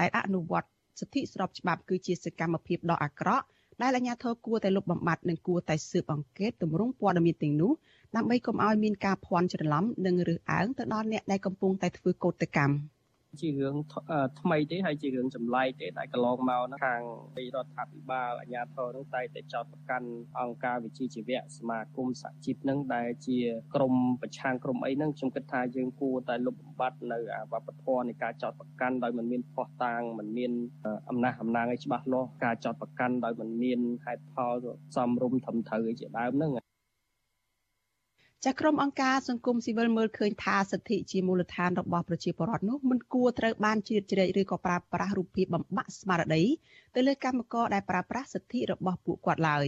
[0.00, 0.68] ដែលអនុវត្ត
[1.00, 3.46] សិទ្ធិស្របច្បាប់គឺជាសកម្មភាពដ៏អាក្រក់
[3.81, 7.71] ដែលអាជ្ញាធរគួរតែលុបបំបាត់និងគួរតែស៊ើបអង្កេតទម្រង់ព័ត៌មានទាំងនោះ
[8.15, 12.73] ដើម្បីកុំឲ្យមានការភ័ន្តច្រឡំនិងរើសអើងទៅដល់អ្នកដែលកំពុងតែធ្វើកោតកម្ម។
[13.41, 13.75] ជារឿង
[14.39, 17.01] ថ្មីទេហើយជារឿងចម្លែកទេដែលកន្លងមកហ្នឹងខាង
[17.55, 23.37] រដ្ឋាភិបាលអាជ្ញាធរហ្នឹងតែតែចោតប្រកាន់អង្គការវិជាជីវៈសមាគមសហជីពហ្នឹងដែលជា
[23.75, 27.19] ក្រមប្រឆាំងក្រមអីហ្នឹងខ្ញុំគិតថាយើងគួរតែលុបបំបាត់នៅ
[27.51, 30.51] វប្បធម៌នៃការចោតប្រកាន់ដោយមិនមានភ័ស្តុតាងមិនមាន
[31.09, 34.53] អំណះអំណាងឲ្យច្បាស់លាស់ការចោតប្រកាន់ដោយមិនមានហេតុផល
[34.95, 36.68] សមរម្យត្រឹមត្រូវឲ្យជាដើមហ្នឹង
[38.45, 46.43] ចាក្រុមអង្គការសង្គមស៊ីវិលមើលឃើញថាសិទ្ធិជាមូលដ្ឋានរបស់ប្រជាពលរដ្ឋនោះមិនគួរត្រូវបានជ្រៀតជ្រែកឬក៏ប្រើប្រាស់រូបភាពបំបាក់ស្មារតី
[46.95, 49.65] ទៅលើកម្មករដែលប្រើប្រាស់សិទ្ធិរបស់ពួកគាត់ឡើយ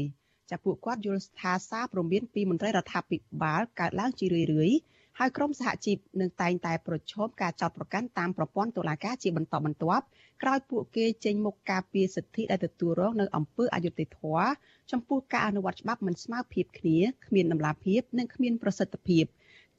[0.50, 4.78] ចាពួកគាត់យល់ថាសារព្រមានពីមន្ត្រីរដ្ឋាភិបាលកើតឡើងជារឿយៗ
[5.20, 10.06] ហើយក្រមសហជីពនឹងតែងតែប្រឈមការចោទប្រកាន់តាមប្រព័ន្ធតុលាការជាបន្តបន្ទាប់
[10.42, 14.48] ក្រោយពួកគេចេញមុខការពារសិទ្ធិដែលទទួលរងនៅអំពើអយុត្តិធម៌
[14.92, 19.26] ចំពោះការអនុវត្តច្បាប់មិនស្មើភាពគ្នាគ្មានតម្លាភាពនិងគ្មានប្រសិទ្ធភាព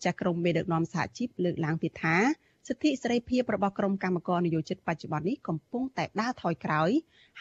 [0.05, 2.16] ចាក្រមមេដឹកនាំសហជីពលើកឡើងទៀតថា
[2.68, 6.90] សិទ្ធិសេរីភាពរបស់ក្រុមកម្មករនយោជិតបច្ចុប្បន្ននេះកំពុងតែដើរថយក្រោយ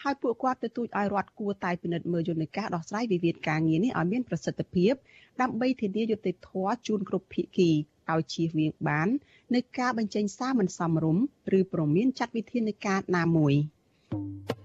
[0.02, 4.92] ហើយពួកគាត់ទទូចឲ្យរដ្ឋគួរតែពិនិត្យមើលយន្តការដោះស្រាយវិវាទការងារនេះឲ្យមានប្រសិទ្ធភាព
[5.40, 7.70] ដើម្បីធានាយុត្តិធម៌ជូនគ្រប់ភាគី
[8.10, 9.08] ឲ្យជៀសវាងបាន
[9.54, 11.24] នៅការបញ្ចេញសារមិនសមរម្យ
[11.58, 13.54] ឬប្រមានចាត់វិធានការណាមួយ។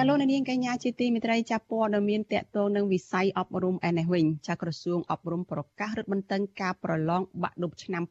[0.00, 8.02] ចាលោកនាងកញ្ញាជាទីមេត្រីចាព័ត៌មានតកតងនឹងវិស័យអប់រំឯនេះវិញចាក្រសួងអប់រំប្រកាសរឹតបន្តឹងការប្រឡងបាក់ឌុបឆ្នាំ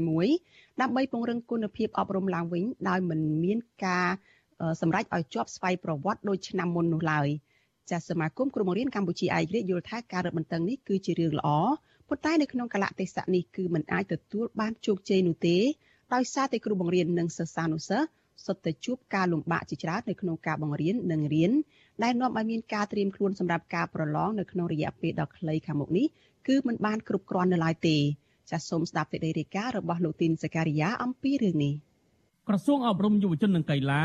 [0.00, 4.08] 2021ដើម្បីពង្រឹងគុណភាពអប់រំឡើងវិញដោយមិនមានការ
[4.80, 7.28] សម្រេចឲ្យជាប់ស្វ័យប្រវត្តិដូចឆ្នាំមុននោះឡើយ
[7.90, 11.48] ចាសមាគមគ្រូបង្រៀនកម្ពុជាឯករាជ្យយល់ថាការរឹតបន្តឹងនេះគឺជារឿងល្អ
[12.08, 15.56] ប៉ុន្តែនៅក្នុងកលៈទេសៈនេះគឺមិនអាចទទួលបានជោគជ័យនោះទេ
[16.14, 18.06] ដោយសារតែគ្រូបង្រៀននិងសិស្សានុសិស្ស
[18.44, 21.52] សុទ្ធតែជួបការលំបាកជាច្រើននៅក្នុងការបង្រៀននិងរៀន
[22.02, 26.06] ដែលនាំឲ្យមានការត្រៀមខ្លួនសម្រាប់ការប្រឡងនៅក្នុងរយៈពេលដ៏ខ្លីខាងមុខនេះ
[26.48, 27.96] គឺមិនបានគ្រប់គ្រាន់នៅឡើយទេ
[28.50, 31.74] ចាសសូមស្ដាប់សេចក្តីរាយការណ៍របស់លោកទីនសការីយ៉ាអំពីរឿងនេះ
[32.48, 34.02] ក្រសួងអប់រំយុវជននិងកីឡា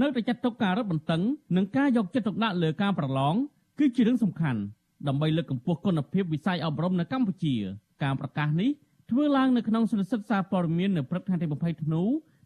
[0.00, 1.22] នៅតែចាត់ទុកការរឹតបន្តឹង
[1.56, 3.34] និងការយកចិត្តទុកដាក់លើការប្រឡង
[3.78, 4.60] គឺជារឿងសំខាន់
[5.08, 7.54] ដើម្បីលើកកម្ពស់គុណភាពវិស័យអប់រំនៅកម្ពុជា
[8.02, 8.70] ការប្រកាសនេះ
[9.10, 12.02] ធ្វើឡើងនៅក្នុងសន្និសីទសារព័ត៌មាននៅព្រឹកថ្ងៃទី20ធ្នូ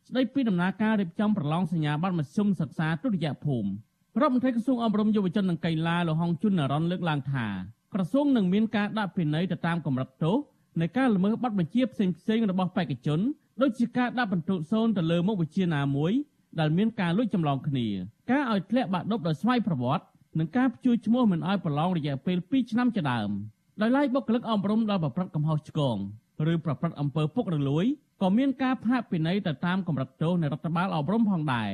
[0.09, 3.69] ស្ដីពីដំណើរការរៀបចំប្រឡងសញ្ញាបត្រមធ្យមសិក្សាទុតិយភូមិ
[4.21, 7.47] រដ្ឋមន្ត្រីក្រសួងអប់រំយុវជននិងកីឡាលោកហុងជុននរនលើកឡើងថា
[7.95, 10.37] ក្រសួងនឹងមានការដាក់ពិន័យទៅតាមកម្រិតទោស
[10.81, 13.21] នៃការល្មើសបទបញ្ជាផ្សេងៗរបស់បេក្ខជន
[13.63, 16.13] ដូចជាការដាក់បន្ទុកសូនទៅលើមុខវិជ្ជាណាមួយ
[16.61, 17.87] ដែលមានការលួចចម្លងគ្នា
[18.31, 20.05] ការឲ្យធ្លាក់បាក់ឌុបដោយស្វ័យប្រវត្តិ
[20.39, 23.31] និងការព្យួរឈ្មោះមិនឲ្យប្រឡងរយៈពេល2ឆ្នាំជាដើម
[23.81, 25.97] ដោយឡែកបុគ្គលិកអប់រំដែលប្រព្រឹត្តកំហុសឆ្គង
[26.53, 27.85] ឬប្រព្រឹត្តអំពើពុករលួយ
[28.23, 31.71] ក៏មានការផាកពិន័យទៅតាមកម្រិតទោសនៃរដ្ឋបាលអប់រំផងដែរ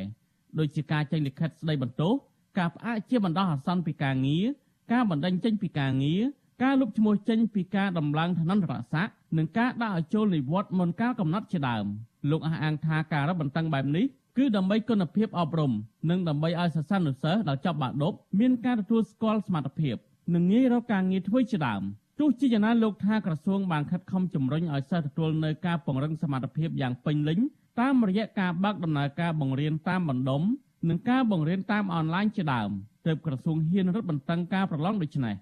[0.59, 2.13] ដូចជាការចេញលិខិតស្ដីបន្ទោស
[2.59, 4.45] ការផ្អាកជាបណ្ដោះអាសន្នពីការងារ
[4.93, 6.23] ការបណ្តេញចេញពីការងារ
[6.63, 11.87] ការលុបឈ្មោះចេញពីការដំឡើងឋានន្តរស័ក្តិនិងការដាក់ឲ្យចូលនិវត្តន៍មុនកាលកំណត់ជាដើម
[12.31, 14.05] លោកអះអាងថាការរឹតបន្តឹងបែបនេះ
[14.37, 15.73] គឺដើម្បីគុណភាពអប់រំ
[16.11, 19.97] និងដើម្បីឲ្យសិស្សានុសិស្សដែលចប់បាក់ឌុបមានការទទួលស្គាល់សមត្ថភាព
[20.35, 21.83] និងងាយរកការងារធ្វើជាដើម
[22.19, 27.39] ទោះជាយ៉ាងណាលោកថាក្រសួងបានខិតខំជំរុញឲ្យសិស្សទទួលនៅការពង្រឹងសមត្ថភាពយ៉ាងពេញលេញ
[27.81, 30.43] តាមរយៈការបើកដំណើរការបង្រៀនតាមបណ្ដុំ
[30.89, 32.71] និងការបង្រៀនតាមអនឡាញជាដើម
[33.07, 35.35] ទើបក្រសួងហ៊ានរឹតបន្តឹងការប្រឡងដូចនេះ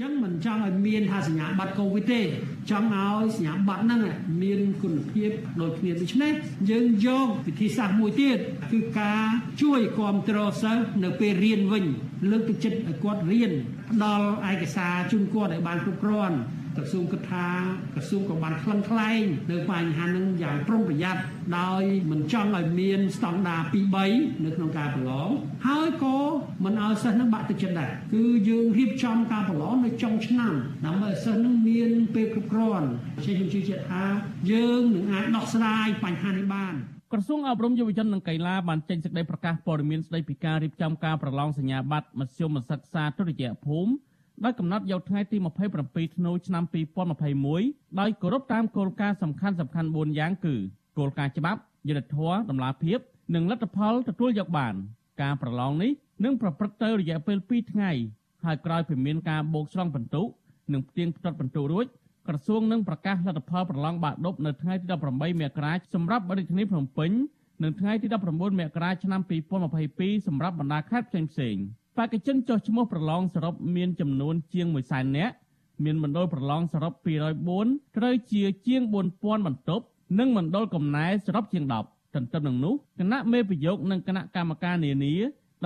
[0.00, 2.20] ចឹងមិនចង់ឲ្យមានថាសញ្ញាបត្រកូវីដទេ
[2.70, 4.00] ចង់ឲ្យសញ្ញាបត្រហ្នឹង
[4.42, 5.30] មានគុណភាព
[5.60, 6.32] ដូចគ្នាដូច្នេះ
[6.70, 8.38] យើងយកវិធីសាស្ត្រមួយទៀត
[8.72, 9.24] គឺការ
[9.62, 11.84] ជួយគ្រប់គ្រងសិស្សនៅពេលរៀនវិញ
[12.30, 13.52] លើកទឹកចិត្តឲ្យគាត់រៀន
[13.90, 16.36] ផ្ដល់ឯកសារជូនគាត់ឲ្យបានគ្រប់គ្រាន់
[16.76, 17.48] ក្រសួងគិតថា
[17.94, 21.22] ក្រសួងក៏បានខ្លឹងខ្លែងនៅបញ្ហានឹងយ៉ាងប្រុងប្រយ័ត្ន
[21.58, 25.28] ដោយមិនចង់ឲ្យមានស្តង់ដារ2 3នៅក្នុងការប្រឡង
[25.66, 26.18] ហើយក៏
[26.64, 30.54] មិនឲ្យសិស្សនឹងបាក់ទឹកចិត្តដែរគឺយើងរៀបចំការប្រឡងនៅចុងឆ្នាំ
[30.86, 32.88] ដើម្បីឲ្យសិស្សនឹងមានពេលគ្រប់គ្រាន់
[33.24, 34.04] ជាខ្ញុំជឿជាក់ថា
[34.52, 36.74] យើងនឹងអាចដោះស្រាយបញ្ហានេះបាន
[37.12, 43.90] ក្រសួងអប់រំយុវជននិងកីឡាបានចេញសេចក្តីប្រកាសព័ត៌មានស្តីពីការរៀបចំការប្រឡងសញ្ញាបត្រមធ្យមសិក្សាទុតិយភូមិ
[44.44, 45.36] ដោយកំណត់យកថ្ងៃទី
[45.76, 46.64] 27ធ្នូឆ្នាំ
[47.30, 50.54] 2021ដោយគោរពតាមគោលការណ៍សំខាន់សំខាន់4យ៉ាងគឺ
[50.98, 52.98] គោលការណ៍ច្បាប់យុត្តិធម៌តម្លាភាព
[53.34, 54.74] និងលទ្ធផលទទួលយកបាន
[55.22, 55.92] ការប្រឡងនេះ
[56.24, 57.90] នឹងប្រព្រឹត្តទៅរយៈពេល2ថ្ងៃ
[58.44, 60.26] ហើយក្រោយពីមានការបូកស្រង់បន្ទុក
[60.72, 61.86] និងផ្ទៀងផ្ទាត់បន្ទុករួច
[62.28, 67.10] ក្រសួងនឹងប្រកាសលទ្ធផលប្រឡងបាក់ឌុបនៅថ្ងៃទី18មករាសម្រាប់រាជធានីភ្នំពេញ
[67.62, 69.20] និងថ្ងៃទី19មករាឆ្នាំ
[69.74, 71.64] 2022សម្រាប់បណ្ដាខេត្តផ្សេងៗ
[71.96, 75.34] បេក្ខជនចុះឈ្មោះប្រឡងសរុបមានចំនួនជាង1សែននាក់
[75.84, 76.92] មានមណ្ឌលប្រឡងសរុប
[77.44, 78.82] 204ត្រូវជាជាង
[79.14, 79.84] 4000បន្ទប់
[80.18, 85.14] និងមណ្ឌលកំណែសរុបជាង10ទន្ទឹមនឹងនោះគណៈមេប្រយោគនិងគណៈកម្មការនានា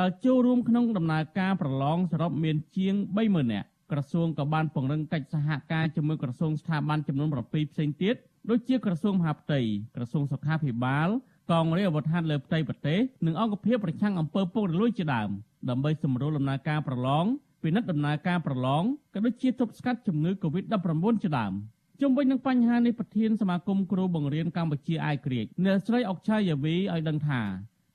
[0.01, 8.15] ដែលចូលរួមក្នុងដំណើរការប្រឡងសរុបមានជាង30000នាក់ក្រសួងក៏បានពង្រឹងកិច្ចសហការជាមួយក្រសួងស្ថាប័នចំនួន7ផ្សេងទៀត
[8.51, 9.61] ដូចជាក្រសួងមហាផ្ទៃ
[9.97, 11.09] ក្រសួងសុខាភិបាល
[11.51, 15.31] កងរាជអាវុធហត្ថលើផ្ទៃប្រទេសនិងអង្គភាពប្រឆាំងអំពើពុករលួយជាដើម
[15.71, 17.25] ដើម្បីសម្រួលដំណើរការប្រឡង
[17.63, 18.83] ពិនិត្យដំណើរការប្រឡង
[19.15, 21.53] ក៏ដូចជាទប់ស្កាត់ជំងឺ Covid-19 ជាដើម
[22.01, 27.41] ជុំវិញនឹងបញ្ហានេះប្រធានសមាគមគ្រូបង្រៀនកម្ពុជាអាយក្រិចអ្នកស្រីអុកឆាយាវីឲ្យដឹងថា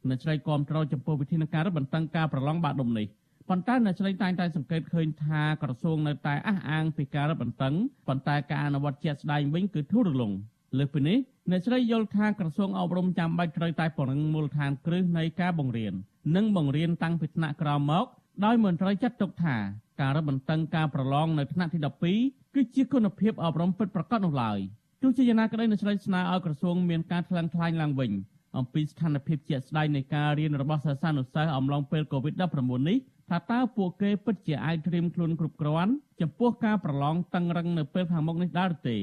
[0.09, 3.07] អ្នកស្រីគាំទ្រចំពោះវិធានការរឹតបន្តឹងការប្រឡងបាក់ដុំនេះ
[3.49, 7.73] ប៉ុន្តែអ្នកស្រីតែងតែសង្កេតឃើញថាក្រសួងនៅតែអះអាងពីការរឹតបន្តឹង
[8.07, 10.31] ប៉ុន្តែការអនុវត្តជាក់ស្ដែងវិញគឺធូររលុង
[10.77, 11.17] លើសពីនេះ
[11.51, 15.93] អ្នកស្រីយល់ថាក្រសួងអប់រំចាំបាច់ត្រូវតែពង្រឹងមូលដ្ឋានគ្រឹះនៃការបង្រៀន
[16.35, 18.05] និងបង្រៀនតាំងពីថ្នាក់ក្រោមមក
[18.45, 19.55] ដោយមិនត្រូវចាត់ទុកថា
[20.01, 21.79] ការរឹតបន្តឹងការប្រឡងនៅថ្នាក់ទី
[22.17, 24.59] 12គឺជាគុណភាពអប់រំពិតប្រាកដនោះឡើយ
[25.01, 28.11] ទោះជាយ៉ាងណាក្តីអ្នកស្រីស្នើឲ្យក្រសួងមានការថ្លឹងថ្លែងឡើងវិញ
[28.57, 32.97] អំពីស្ថានភាពជាក់ស្ដែងនៃការរៀនរបស់សិស្សានុសិស្សអំឡុងពេល COVID-19 នេះ
[33.29, 38.97] ថាតើពួកគេពិតជាអាចត្រៀមខ្លួនគ្រប់គ្រាន់ចំពោះការប្រឡងតឹងរឹងនៅពេលខាងមុខនេះដែរឬទេ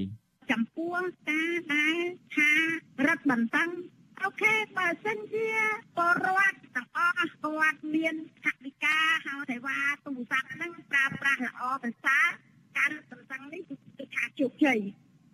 [0.51, 0.95] ចំពោះ
[1.31, 1.97] ការដែល
[2.37, 2.51] ថា
[3.07, 3.71] រឹតបន្តឹង
[4.23, 5.49] អូខេបើសិនជា
[5.97, 12.27] ពលរដ្ឋទាំងអស់គាត់មានថវិកាហើយសេវាទូរស័ព្ទហ្នឹងប្រើប្រាស់ល្អប្រសើរ
[12.77, 13.61] ការរឹតបន្តឹងនេះ
[13.99, 14.79] គឺថាជោគជ័យ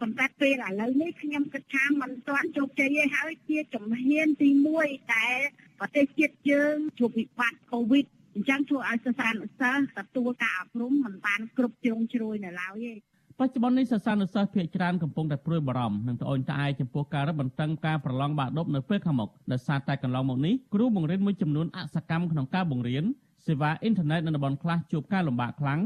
[0.01, 4.49] ប៉ុន្តែពេលឥឡូវនេះខ្ញុំគិតថាมันទាន់ជោគជ័យទេហើយជាជំហានទី
[4.83, 5.39] 1ដែល
[5.79, 13.08] ប្រទេសជាតិយើងជួបវិបត្តិកូវីដអញ្ចឹងធ្វើឲ្យសិស្សានុសិស្សទទួលការអប់រំមិនបានគ្រប់ជ្រុងជ្រោយនៅឡើយទេ
[13.41, 23.05] បច្ចុប្បន្ននេះសិស្សានុសិស្សភាគច្រើនកំពុងតែព្រួយបារម្ភនិងត្អូញត្អែចំពោះការរឹតបន្តឹងការប្រឡងបាក់ឌុបនៅពេលខាងមុខដោយសារតែកន្លងមកនេះគ្រូបង្រៀនមួយចំនួនអសកម្មក្នុងការបង្រៀន
[23.47, 25.81] សេវាអ៊ីនធឺណិតនៅតំបន់ខ្លះជួបការលំបាកខ្លាំង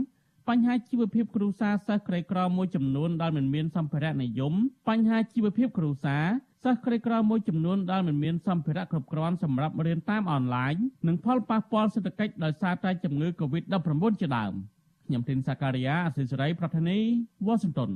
[0.49, 4.55] បញ្ហាជីវភាពគ្រួសារសិស្សក្រីក្រមួយចំនួនដែលមិនមានសម្ភារៈនិយម
[4.89, 6.25] បញ្ហាជីវភាពគ្រួសារ
[6.65, 10.75] សិស្សក្រីក្រមួយចំនួនដែលមិនមានសម្ភារៈគ្រប់គ្រាន់សម្រាប់រៀនតាមអនឡាញ
[11.07, 14.55] និងផលប៉ះពាល់សេដ្ឋកិច្ចដោយសារតែជំងឺ Covid-19 ជាដើម
[15.07, 16.99] ខ្ញុំទីនសាការីយ៉ាអសិសរីប្រធានី
[17.47, 17.93] វ៉ាស៊ីនតោន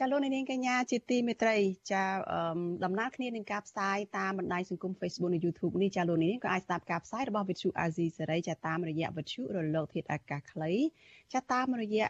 [0.00, 1.56] ចាលោកនាងកញ្ញាជាទីមេត្រី
[1.92, 2.02] ចា
[2.84, 10.72] ដំណើរគ្នានឹងការផ្សាយតាមបណ្ដាញសង្គម Facebook និង YouTube នេះចាលោកនាងក៏អាចស្ដាប់ការផ្សាយរបស់ Vithu Azizi សេរីចាតាមរយៈ Vithu រលកធាតុអាកាសខ្លី
[11.32, 12.06] ចាតាមរយៈ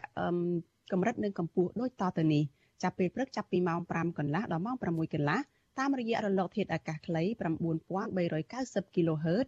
[0.91, 2.43] កម្រិតនិងកម្ពស់ដូចតទៅនេះ
[2.83, 5.39] ចាប់ពេលព្រឹកចាប់ពីម៉ោង5កន្លះដល់ម៉ោង6កន្លះ
[5.79, 9.47] តាមរយៈរលកធាតុអាកាសខ្លី9390 kHz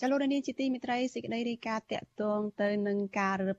[0.00, 3.58] ចលនាជាទីមិត្តរីសេចក្តីរាយការណ៍តាក់ទងទៅនឹងការរឹប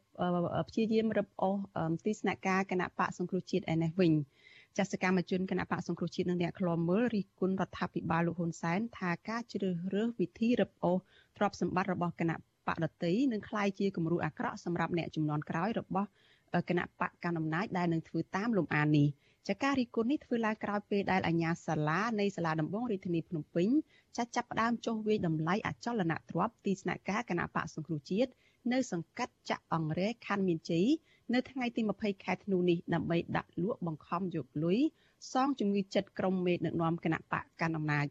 [0.70, 1.58] ព្យាយាមរឹបអូស
[2.06, 4.14] ទីស្នាក់ការគណៈបកសង្គ្រោះជាតិឯនេះវិញ
[4.78, 10.98] ចាសកម្មជនគណៈបកសង្គ្រោះជាតិនិងអ្នកខ្លាំមើលរិះគន់រដ្ឋាភិបាលលោកហ៊ុនសែនថាការជ្រើសរើសវិធីរឹបអូស
[11.38, 12.36] ទ្រព្យសម្បត្តិរបស់គណៈ
[12.68, 16.10] បកដតីនឹងคล้ายជាគំរូអាក្រក់សម្រាប់អ្នកចំនួនក្រោយរបស់
[16.70, 19.08] គណៈបកកណ្ដាលអំណាចដែលនឹងធ្វើតាមលំអាននេះ
[19.48, 23.70] ចាការរីគុណនេះធ្វើឡើងក្រោយពេលដែលអាជ្ញាសាលានៃសាលាដំបងរាជធានីភ្នំពេញ
[24.17, 28.31] ចាត់ចាប់ផ្ដើមចុះវាយតម្លៃអចលនទ្រព្យទីស្នាក់ការគណៈបកសង្គ្រោះជាតិ
[28.73, 30.87] នៅសង្កាត់ចាក់អង្រែខណ្ឌមានជ័យ
[31.35, 34.79] នៅថ្ងៃទី20ខែធ្នូនេះដើម្បីដាក់លក់បង្ខំយកលុយ
[35.33, 38.07] សងជំងឺចិត្តក្រុមមេដឹកនាំគណៈបកកណ្ដាលអំណាច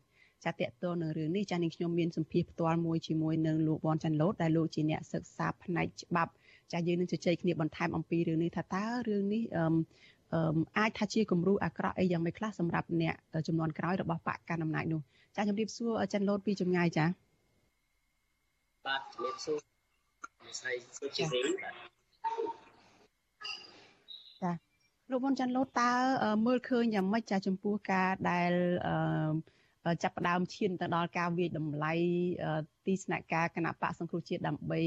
[0.45, 6.32] ចាតតទៅនឹងរឿងនេះចានាងខ្ញុំមានសម្ភារផ្ទាល់មួយជាមួយនឹងលោកវ៉ាន់ចាន់ឡូតដែលលោកជាអ្នកសិក្សាផ្នែកច្បាប់
[6.74, 13.16] ចាយើងនឹងជជែកគ្នាបន្ថែមអំពីរឿងនេះថាតើរឿងនេះអឺអាចថាជាគំរូអាក្រក់អីយ៉ាងម៉េចខ្លះសម្រាប់អ្នក
[13.47, 15.02] ចំនួនក្រោយរបស់បកកណ្ដាលអំណាចនោះ
[15.40, 17.06] ចាជំរាបសួរចិនឡូតពីចម្ងាយចា
[18.86, 19.58] បាទជំរាបសួរ
[20.46, 21.74] លោកស្រីសុជីរីបាទ
[24.42, 24.52] ចា
[25.10, 25.92] លោកវ៉ុនចាន់ឡូតតើ
[26.46, 28.52] មើលឃើញយ៉ាងម៉េចចាចំពោះការដែល
[30.04, 31.94] ចាប់ផ្ដើមឈានទៅដល់ការវាយតម្លៃ
[32.86, 34.82] ទីស្នាក់ការគណៈបកសង្គ្រោះជាតិដើម្បី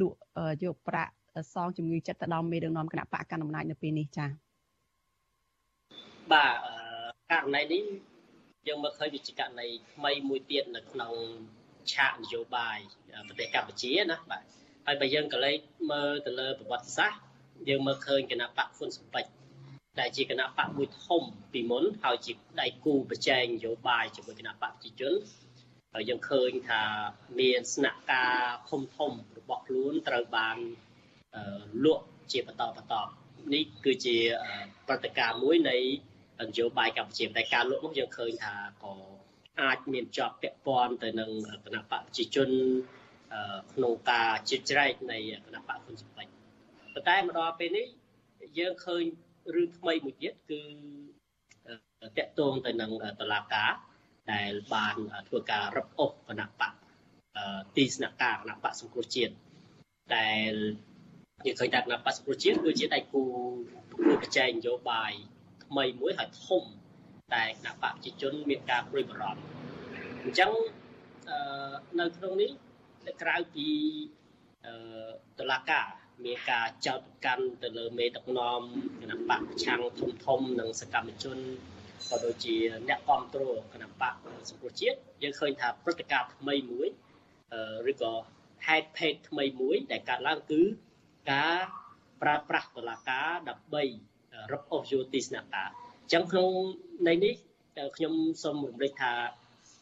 [0.00, 0.18] លក់
[0.64, 1.12] យកប្រាក់
[1.54, 4.28] សងជំងឺចិត្តទៅដល់មេដឹកនាំគណៈបកកណ្ដាលអំណាចនៅពេលនេះចា៎
[6.32, 6.54] បាទ
[7.30, 7.82] ករណីនេះ
[8.68, 11.14] យើងមើលឃើញវាជាករណីថ្មីមួយទៀតនៅក្នុង
[11.92, 12.78] ឆាកនយោបាយ
[13.28, 14.42] ប្រទេសកម្ពុជាណាបាទ
[14.86, 15.58] ហើយបើយើងក៏លេច
[15.92, 17.20] មើលទៅលើប្រវត្តិសាស្ត្រ
[17.68, 19.24] យើងមើលឃើញគណៈបកហ៊ុនសុពេច
[20.00, 25.12] ដែលជាគណៈបកមួយធំពីមុនហើយជាដៃគូប្រជែងនយោបាយជាមួយគណៈបកប្រជាជន
[25.94, 26.82] ហើយយើងឃើញថា
[27.40, 28.38] មានស្នាក់ការ
[28.70, 30.56] ធំធំរបស់ខ្លួនត្រូវបាន
[31.84, 32.94] លក់ជាបន្តបន្ត
[33.54, 34.16] នេះគឺជា
[34.88, 35.76] ប្រតិការមួយនៃ
[36.48, 38.92] នយោបាយកម្ពុជាតែការលក់នោះយើងឃើញថាក៏
[39.60, 41.30] អាចមានជាប់ពាក់ព័ន្ធទៅនឹង
[41.64, 42.50] គណៈបកប្រជាជន
[43.72, 46.26] ក្នុងការជិះជ្រែកនៃគណៈបកហ៊ុនសុពេច
[46.94, 47.86] ប៉ុន្តែមកដល់ពេលនេះ
[48.58, 49.04] យើងឃើញ
[49.54, 50.62] រឿងថ្មីមួយទៀតគឺ
[52.18, 53.72] តកតងទៅនឹងតឡាការ
[54.32, 54.96] ដែលបាន
[55.28, 56.72] ធ្វើការរឹបអូសគណៈបក
[57.76, 59.34] ទីស្នាក់ការគណៈបកសង្គ្រោះជាតិ
[60.16, 60.52] ដែល
[61.46, 63.22] យើងឃើញថាគណៈបកសង្គ្រោះជាតិគឺជាដៃគូ
[64.22, 65.12] ប្រជែងនយោបាយ
[65.70, 66.62] ថ្មីមួយហើយធំ
[67.34, 69.42] តែគណៈបកប្រជាជនមានការព្រួយបារម្ភ
[70.22, 70.52] អញ្ចឹង
[72.00, 72.50] នៅក្នុងនេះ
[73.22, 73.68] ក្រៅពី
[75.38, 75.86] តឡាការ
[76.24, 78.60] មានការចោទប្រកាន់ទៅលើមេដឹកនាំ
[79.00, 81.38] គណៈបកប្រឆាំងធំធំនិងសកម្មជន
[82.08, 82.56] ក៏ដូចជា
[82.88, 84.14] អ្នកគ្រប់គ្រងគណៈបក
[84.50, 86.88] សង្គ្រោះជាតិយើងឃើញថាព្រឹត្តិការណ៍ថ្មីមួយ
[87.90, 88.12] ឬក៏
[88.66, 90.60] ហេតុភេទថ្មីមួយដែលកើតឡើងគឺ
[91.32, 91.58] ការ
[92.22, 93.84] ប្រើប្រាស់តឡាការដើម្បី
[94.52, 95.70] រកអូសយោទីស្នាក់ការ
[96.00, 96.50] អញ្ចឹងក្នុង
[97.08, 97.34] នៃនេះ
[97.96, 99.12] ខ្ញុំសូមរំលឹកថា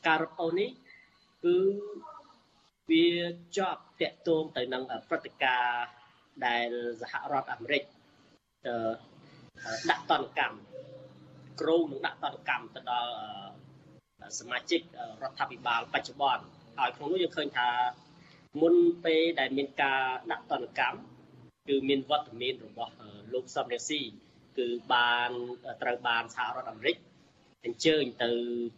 [0.07, 0.69] ការរកអូសនេះ
[1.45, 1.57] គឺ
[2.91, 3.07] វា
[3.57, 5.85] ជាប់តាក់ទងទៅនឹងព្រឹត្តិការណ៍
[6.47, 6.69] ដែល
[7.01, 7.83] សហរដ្ឋអាមេរិក
[9.91, 10.57] ដាក់តនកម្ម
[11.61, 13.13] ក្រមនឹងដាក់តនកម្មទៅដល់
[14.39, 14.81] សមាជិក
[15.23, 16.45] រដ្ឋាភិបាលបច្ចុប្បន្ន
[16.79, 17.69] ហើយក្នុងនោះយើងឃើញថា
[18.63, 20.03] មុនពេលដែលមានការ
[20.33, 20.99] ដាក់តនកម្ម
[21.69, 22.93] គឺមានវត្តមានរបស់
[23.33, 24.01] លោកសំរងស៊ី
[24.59, 25.31] គឺបាន
[25.83, 26.97] ត្រូវបានសហរដ្ឋអាមេរិក
[27.65, 28.31] អញ្ជើញទៅ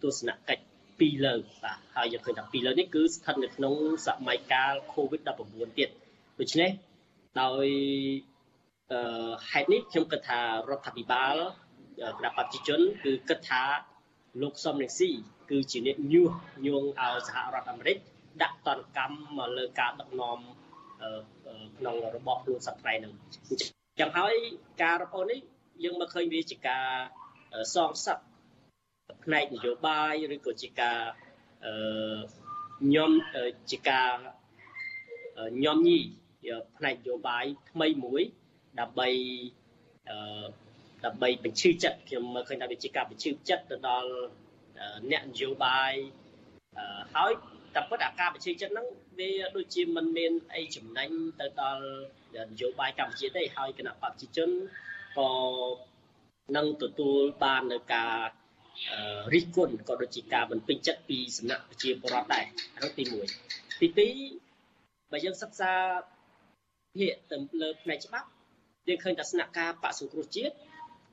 [0.03, 0.65] ទស្សនកិច្ច
[1.01, 3.75] ពីរលើកបាទហើយយើងឃើញថាពីរលើកនេះគឺស្ថិតនៅក្នុង
[4.07, 5.89] សម័យកាល COVID-19 ទៀត
[6.41, 6.71] ដូច្នេះ
[7.43, 7.67] ដោយ
[8.93, 11.35] អឺហេតុនេះខ្ញុំគិតថារដ្ឋាភិបាល
[12.19, 13.63] គណៈប្រជាជន គឺគិតថា
[14.43, 15.11] លោកសំរងស៊ី
[15.51, 16.31] គឺជាអ្នកញុះ
[16.67, 17.97] ញង់ឲ្យសហរដ្ឋអាមេរិក
[18.43, 20.39] ដាក់តនកម្មមកលើការដឹកនាំ
[21.79, 23.13] ក្នុងរបបខ្លួនសត្វថ្ងៃនឹង
[23.49, 24.35] អញ្ចឹងហើយ
[24.83, 25.41] ការរកអូននេះ
[25.83, 26.87] យើងមកឃើញវាជាការ
[27.75, 28.19] សងសឹក
[29.25, 30.99] ផ្នែកនយោបាយឬក៏ជាការ
[31.65, 32.19] អឺ
[32.95, 33.13] ញោម
[33.71, 34.11] ជាការ
[35.65, 35.99] ញោមញី
[36.77, 38.23] ផ្នែកនយោបាយថ្មីមួយ
[38.81, 39.09] ដើម្បី
[40.11, 40.47] អឺ
[41.05, 44.11] ដើម្បីបញ្ឈឺចិត្តខ្ញុំមើលឃើញថាវាជាការបញ្ឈឺចិត្តទៅដល់
[45.11, 45.93] អ្នកនយោបាយ
[47.15, 47.33] ហើយ
[47.75, 48.87] តែពិតអាការបញ្ឈឺចិត្តហ្នឹង
[49.19, 51.11] វាដូចជាមិនមានអីចំណេញ
[51.41, 51.85] ទៅដល់
[52.49, 54.51] នយោបាយកម្ពុជាទេហើយគណៈបព្វជិជន
[55.19, 55.31] ក៏
[56.57, 58.17] នឹងទទួលបាននៅការ
[59.33, 62.45] រិះគន់ក៏ដូចជាការមិនពេញចិត្តពីសំណាក់ប្រជាពលរដ្ឋដែរ
[62.75, 63.05] អានោះទី
[63.43, 64.09] 1ទី
[64.65, 65.73] 2បើយើងសិក្សា
[66.97, 68.29] ភាគទៅលើផ្នែកច្បាប់
[68.89, 70.55] យើងឃើញថាស្នាក់ការបកសង្គ្រោះជាតិ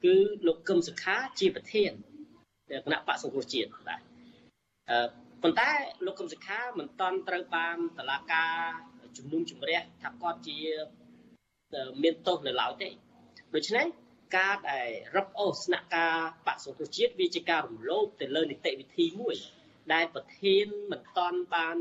[0.04, 0.16] គឺ
[0.48, 1.92] លោកកឹមសុខាជាប្រធាន
[2.86, 4.02] គណៈបកសង្គ្រោះជាតិបាទ
[4.90, 5.08] អឺ
[5.44, 5.70] ប៉ុន្តែ
[6.06, 8.54] លោកកឹមសុខាមិនតន់ត្រូវបានតឡាការ
[9.18, 10.58] ជំនុំជម្រះថាគាត់ជា
[12.04, 12.90] មានទោសនៅឡើយទេ
[13.56, 13.86] ដូច្នេះ
[14.38, 16.18] ការដែលរឹបអូសស្នាក់ការ
[16.48, 19.36] បកសង្គ្រោះជាតិវាជាការរំលោភទៅលើនីតិវិធីមួយ
[19.94, 21.78] ដែលប្រធានមិនតន់បាន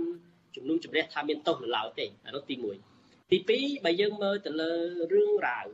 [0.57, 2.55] ជំនុំជម្រះថាមានទោសនៅឡើយទេអានោះទី
[2.95, 4.73] 1ទី2បើយើងមើលទៅលើ
[5.13, 5.67] រឿងរ៉ាវ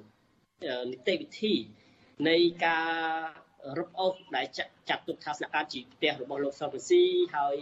[0.91, 1.55] នីតិវិធី
[2.29, 2.37] នៃ
[2.67, 2.93] ការ
[3.79, 4.47] រឹបអូសដែល
[4.89, 7.03] ចាត់ទុកថាស្នាក់ការជាផ្ទះរបស់លោកសំរងស៊ី
[7.37, 7.57] ហើយ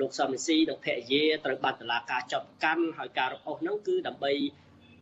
[0.00, 4.32] លោកសំរងស៊ីនិងភរិយាត្រូវបានតុលាការចាប់ប្រកាន់ហើយការរឹបអូសហ្នឹងគឺដើម្បី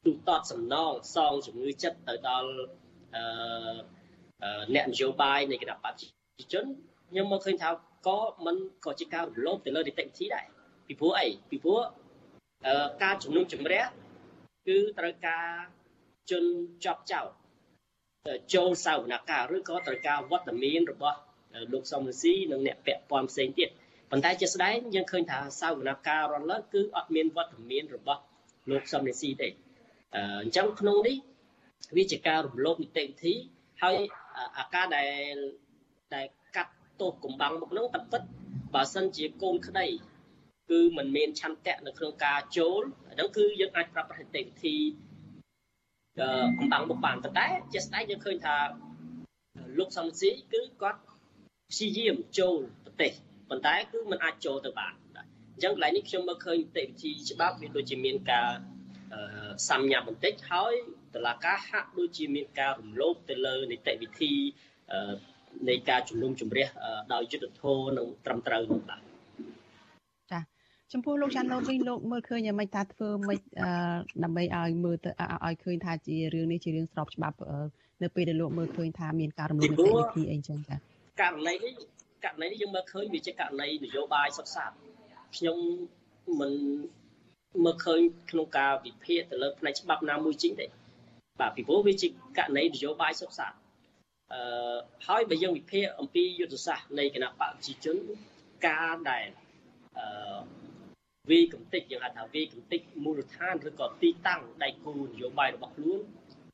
[0.06, 2.50] ទូទាត់សំណងសងជំងឺចិត្តទៅដល់
[3.14, 6.06] អឺអ្នកនយោបាយនៃគណៈបព្វជិ
[6.52, 6.64] ជន
[7.10, 7.70] ខ្ញុំមកឃើញថា
[8.06, 10.46] ក៏มันក៏ជាការរំលោភទៅលើនីតិវិធីដែរ
[10.86, 11.80] ពីព្រោះអីពីព្រោះ
[13.02, 13.84] ការជំនុំជម្រះ
[14.66, 15.46] គឺត្រូវការ
[16.30, 16.44] ជន
[16.84, 17.28] ជាប់ចោត
[18.54, 21.18] ចូលសាវនកម្មឬក៏ត្រូវការវត្តមានរបស់
[21.72, 23.68] លោកសំរងស៊ីនិងអ្នកពាក់ព័ន្ធផ្សេងទៀត
[24.10, 28.20] ប៉ុន្តែជាស្ដែងយើងឃើញថាសាវនកម្មរលើគឺអត់មានវត្តមានរបស់
[28.70, 29.48] លោកសំរងស៊ីទេ
[30.15, 31.17] អញ្ចឹងក្នុងនេះ
[31.97, 33.33] វាជាការរំលោភនីតិវិធី
[33.83, 33.97] ហើយ
[34.57, 35.35] អាការដែល
[36.15, 38.21] ដែលកាត់ទោសកំបាំងមុខនោះតែពិត
[38.75, 39.87] បើសិនជាកូនក្តី
[40.69, 42.81] គឺมันមានឆន្ទៈនៅក្នុងការចូល
[43.13, 44.75] ហ្នឹងគឺយើងអាចប្រាប់ប្រតិវិធី
[46.59, 48.57] កំបាំងមុខបានប៉ុន្តែជាស្ដែងយើងឃើញថា
[49.77, 51.01] លោកសំស៊ីគឺគាត់
[51.71, 53.11] ព្យាយាមចូលប្រទេស
[53.49, 54.93] ប៉ុន្តែគឺมันអាចចូលទៅបាន
[55.53, 58.49] អញ្ចឹងកន្លែងនេះខ្ញុំមើលឃើញនីតិវិធីច្បាប់វាដូចជាមានការ
[59.68, 60.74] សំញាប់បន្តិចហើយ
[61.14, 64.32] តឡាការហាក់ដូចជាមានការរំលោភទៅលើនីតិវិធី
[65.68, 66.66] នៃការជំនុំជម្រះ
[67.12, 69.00] ដោយយុត្តិធម៌និងត្រឹមត្រូវនោះបាទ
[70.32, 70.40] ចា
[70.92, 73.40] ចំពោះលោកចាន់ឡូតវិញលោកមើលឃើញយ៉ាងម៉េចថាធ្វើម៉េច
[74.24, 75.10] ដើម្បីឲ្យមើលទៅ
[75.46, 77.36] ឲ្យឃើញថាជារឿងនេះជារឿងស្របច្បាប់
[78.02, 80.76] នៅពេលដែលលោកមើលឃើញថាមានការរំលោភនីតិវិធីអីចឹងចា
[81.20, 81.72] ករណីនេះ
[82.24, 84.78] ករណីនេះយើងមើលឃើញវាជាករណីនយោបាយសុខសាស្ត្រ
[85.36, 85.58] ខ្ញុំ
[86.40, 86.52] មិន
[87.64, 88.00] មើលឃើញ
[88.30, 90.66] ក្នុងការវិភាគទៅលើផ្នែកច្បាប់ណាមួយជាងទេ
[91.40, 93.58] បាទពីព្រោះវាជាករណីនយោបាយសុខសាស្ត្រ
[94.32, 94.76] អឺ
[95.06, 97.96] ហើយបើយើងវិភាគអំពីយុទ្ធសាស្ត្រនៃគណៈបកប្រជាជន
[98.66, 99.26] ការដែល
[99.98, 100.38] អឺ
[101.30, 106.00] វាកំតិចយើងហៅថាវាកំតិចមូលដ្ឋានឬក៏ទីតាំងដៃគូនយោបាយរបស់ខ្លួន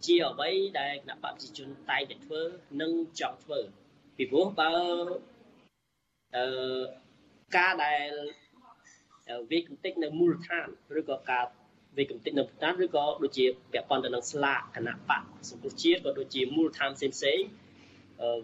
[0.06, 0.50] ជាអ្វី
[0.80, 2.40] ដែលគណៈបកប្រជាជនតែងតែធ្វើ
[2.80, 3.60] និងចង់ធ្វើ
[4.16, 4.72] ពីព្រោះបើ
[6.36, 6.82] អឺ
[7.56, 8.10] ការដែល
[9.50, 10.66] វាកំតិចនៅមូលដ្ឋាន
[10.98, 11.44] ឬក៏ការ
[11.98, 17.40] វាកំតិចនៅប្រតាមឬក៏ដូចជាពាក់ព័ន្ធទៅនឹងស្លាកគណៈបកសង្គមជាតិក៏ដូចជាមូលដ្ឋានផ្សេងផ្សេង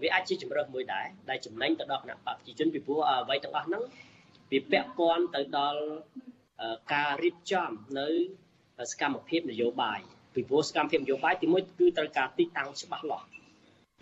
[0.03, 3.83] វាអាចជាជំរើសមួយដែរដែលចំណេញទៅដល់គណៈបកប្រជាជនពីព្រោះអ្វីទាំងអស់ហ្នឹង
[4.53, 5.83] វាពាក់ព័ន្ធទៅដល់
[6.95, 8.09] ការរៀបចំនៅ
[8.91, 10.01] សកម្មភាពនយោបាយ
[10.35, 13.27] ពីព្រោះសកម្មភាពនយោបាយទីមួយគឺត្រូវការទីតាំងច្បាស់លាស់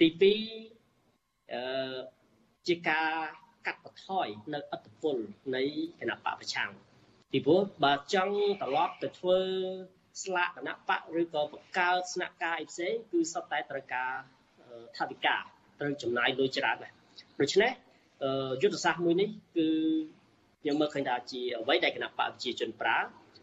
[0.00, 1.98] ទី2អឺ
[2.68, 5.16] ជាការកា ត់បន្ថយនៅអត្តពល
[5.56, 5.62] នៃ
[6.00, 6.70] គណៈបកប្រឆាំង
[7.32, 9.38] ពីព្រោះបើចង់ត្រឡប់ទៅធ្វើ
[10.22, 14.12] ស្លាកគណៈបកឬក៏បង្កើតស្នាក់ការអីផ្សេងគឺសុទ្ធតែត្រូវការ
[14.96, 15.42] ថាវិការ
[15.80, 16.92] ត្រូវចំណាយលុយច្រើនដែរ
[17.40, 17.72] ដូច្នេះ
[18.62, 19.68] យុទ្ធសាស្ត្រមួយនេះគឺ
[20.60, 22.98] ខ្ញុំមើលឃើញថាជាអ្វីដែលគណៈបកប្រជាជនប្រើ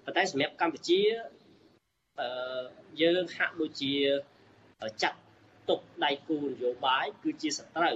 [0.06, 1.00] ប៉ុន្តែសម្រាប់កម្ពុជា
[2.20, 2.62] អឺ
[3.02, 3.94] យើងហាក់ដូចជា
[5.04, 5.20] ចាត់
[5.70, 7.96] ទុកដៃគូនយោបាយគឺជាសត្រូវ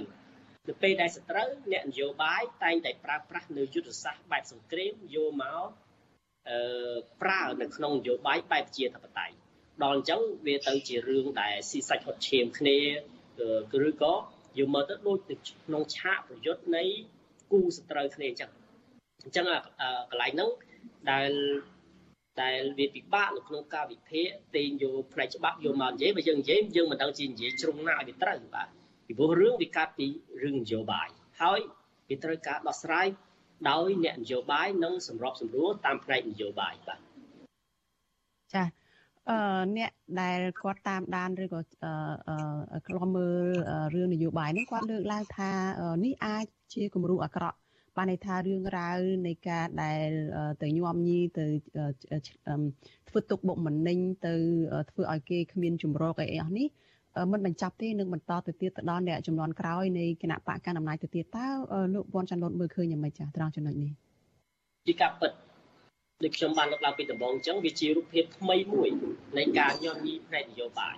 [0.68, 5.68] នៅពេលដែលសត្រូវអ្នកនយោបាយតែងតែប្រើប្រាស់នៅយុទ្ធសាស្ត្របែបសង្គ្រាមយកមក
[6.48, 6.58] អឺ
[7.22, 9.36] ប្រើនៅក្នុងនយោបាយបែបជាធិបតេយ្យ
[9.82, 12.78] ដល់អញ្ចឹងវាទៅជារឿងដែលស៊ីសាច់ហត់ឈាមគ្នា
[13.88, 14.14] ឬក៏
[14.58, 16.84] យកមកទៅដូចទៅក្នុងឆាកប្រយុទ្ធនៃ
[17.50, 18.50] គូសត្រូវគ្នាអញ្ចឹង
[19.24, 19.46] អញ្ចឹង
[20.10, 20.50] កន្លែងហ្នឹង
[21.10, 21.30] ដែល
[22.42, 28.68] ដែលវាពិបាកនៅក្នុងការវិភាគទាញយកផ្នែកច្បាប់យកមកនិយាយបើយើងនិយាយយើងមិនដឹងជានិយាយជ្រុងណាឲ្យវាត្រូវបាទ
[29.08, 30.06] ពីព្រោះរឿងវាកើតពី
[30.42, 31.08] រឿងនយោបាយ
[31.40, 31.60] ហើយ
[32.08, 33.06] វាត្រូវការដោះស្រាយ
[33.70, 37.00] ដោយអ្នកនយោបាយនិងសម្របសម្រួលតាមផ្នែកនយោបាយបាទ
[38.54, 38.64] ចា
[39.30, 39.90] អឺអ្នក
[40.20, 41.60] ដែលគាត់តាមដានឬក៏
[42.28, 43.44] អឺខ្លំមើល
[43.94, 45.50] រឿងនយោបាយនេះគាត់លើកឡើងថា
[46.04, 46.44] នេះអាច
[46.74, 47.58] ជាគំរូអាក្រក់
[47.96, 50.08] បានន័យថារឿងរ៉ាវនៃការដែល
[50.62, 51.46] ទៅញោមញីទៅ
[53.08, 54.34] ធ្វើទុកបុកម្នេញទៅ
[54.90, 56.68] ធ្វើឲ្យគេគ្មានជំរកអីអស់នេះ
[57.32, 61.46] មិនបញ្ចប់ទេនឹងបន្តទៅទៀតទៅដល់អ្នកចំនួនក្រោយនៃគណៈបកកណ្ដាលអំណាចទៅទៀតតើ
[61.94, 63.92] លោកវ៉ាន់ចាន់លូតមើលឃើញយ៉ាងម៉េចចាស់ត្រង់ចំណុចនេះ
[64.86, 65.32] ជាការពិត
[66.24, 68.88] ដូចខ្ញុំបានលើកឡើងពីដំបូងអញ្ចឹងវាជារូបភាពថ្មីមួយ
[69.38, 70.96] នៃការញញីផ្នែកនយោបាយ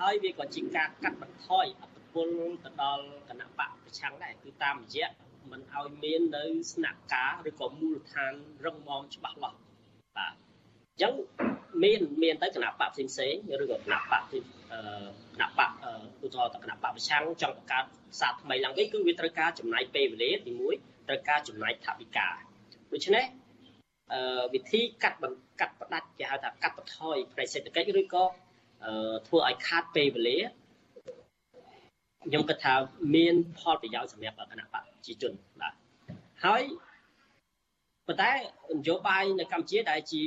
[0.00, 2.28] ហើយវាក៏ជាការកាត់បន្ថយអត្តពល
[2.64, 5.08] ទៅដល់គណៈបកប្រឆាំងដែរគឺតាមរយៈ
[5.50, 8.32] មិនឲ្យមាននៅស្នាក់ការឬក៏មូលដ្ឋាន
[8.64, 9.58] រឹងមាំច្បាស់លាស់
[10.16, 11.14] បាទអញ្ចឹង
[11.82, 14.22] មានមានទៅគណៈបកផ្សេងផ្សេងឬក៏គណៈបក
[15.34, 15.70] គណៈបក
[16.22, 17.84] ឧទាហរណ៍ទៅគណៈបកប្រឆាំងចង់បង្កើត
[18.20, 22.28] សាថ្មីឡើងវិញគឺវាត្រូវការចំណាយពេលវេលាទី1ត្រូវការចំណាយថវិកា
[22.92, 23.24] ដូច្នេះ
[24.12, 25.18] អឺវិធីកាត់
[25.60, 28.24] កាត់ផ្ដាច់គេហៅថាកាត់បន្ថយផ្នែកសេដ្ឋកិច្ចឬក៏
[29.26, 30.38] ធ្វើឲ្យខាតពេលវេលា
[32.24, 32.74] ខ្ញុំគិតថា
[33.14, 35.74] មានផលប្រយោជន៍សម្រាប់គណៈបកប្រជាជនបាទ
[36.44, 36.62] ហើយ
[38.06, 38.32] ប៉ុន្តែ
[38.76, 40.22] នយោបាយនៅកម្ពុជាដែលជា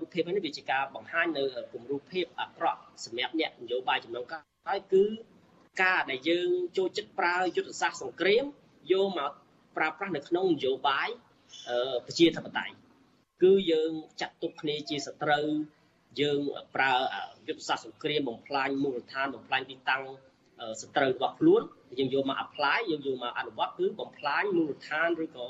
[0.00, 5.04] រូបភាពនេះវាជាការបង្ហាញនៅគំរូភាពអាក្រក់សម្រាប់អ្នកនយោបាយចំនួនក្រោយហើយគឺ
[5.82, 8.44] ការដែលយើងចូលចិត្តប្រើយុទ្ធសាស្ត្រសង្គ្រាម
[8.92, 9.32] យកមក
[9.76, 11.08] ប្រើប្រាស់នៅក្នុងនយោបាយ
[12.06, 12.74] ប្រជាធិបតេយ្យ
[13.42, 15.46] គឺយើងចាត់ទុកគ្នាជាសត្រូវ
[16.20, 16.40] យើង
[16.74, 16.92] ប្រើ
[17.48, 20.02] យុទ្ធសាស្ត្រសង្គ្រាមបំផ្លាញមូលដ្ឋានបំផ្លាញទីតាំង
[20.82, 21.62] សត្រូវរបស់ខ្លួន
[21.98, 25.46] យើងយកមក apply យើងយកមកអនុវត្តគឺបំផ្លាញមូលដ្ឋានឬក៏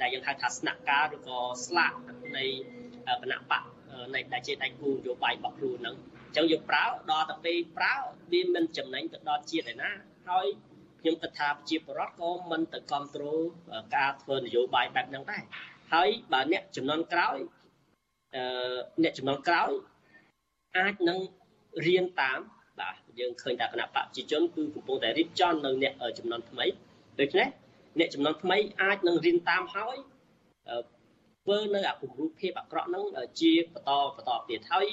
[0.00, 1.92] ដែលយើងហៅថាស្នាក់ការឬក៏ស្លាក
[2.36, 2.44] នៃ
[3.22, 3.62] គណៈបក
[4.14, 5.96] នៃដែលជាដៃគូនយោបាយរបស់ខ្លួនហ្នឹង
[6.26, 7.94] អញ្ចឹងយើងប្រើដល់ទៅពេលប្រើ
[8.32, 9.90] វាមិនចំណេញទៅដល់ជាតិឯណា
[10.28, 10.46] ហើយ
[11.00, 13.40] ខ្ញុំគិតថាប្រជាពលរដ្ឋក៏មិនទៅគ្រប់គ្រង
[13.96, 15.42] ការធ្វើនយោបាយបែបហ្នឹងដែរ
[15.92, 17.38] ហើយបើអ្នកចំនួនក្រោយ
[18.34, 18.42] អឺ
[19.02, 19.70] អ្នកចំនួនក្រោយ
[20.78, 21.18] អាចនឹង
[21.86, 22.40] រៀនតាម
[22.80, 26.66] បាទយើងឃើញថាគណៈបកប្រជាជនគឺកំពុងតែរៀបចំនៅអ្នកចំនួនថ្មី
[27.20, 27.48] ដូច្នេះ
[27.98, 29.96] អ្នកចំនួនថ្មីអាចនឹងរៀនតាមហើយ
[31.44, 33.04] ធ្វើនៅអាគំរូភាពអាក្រក់ហ្នឹង
[33.40, 34.86] ជាបន្តបន្តទៀតហើយ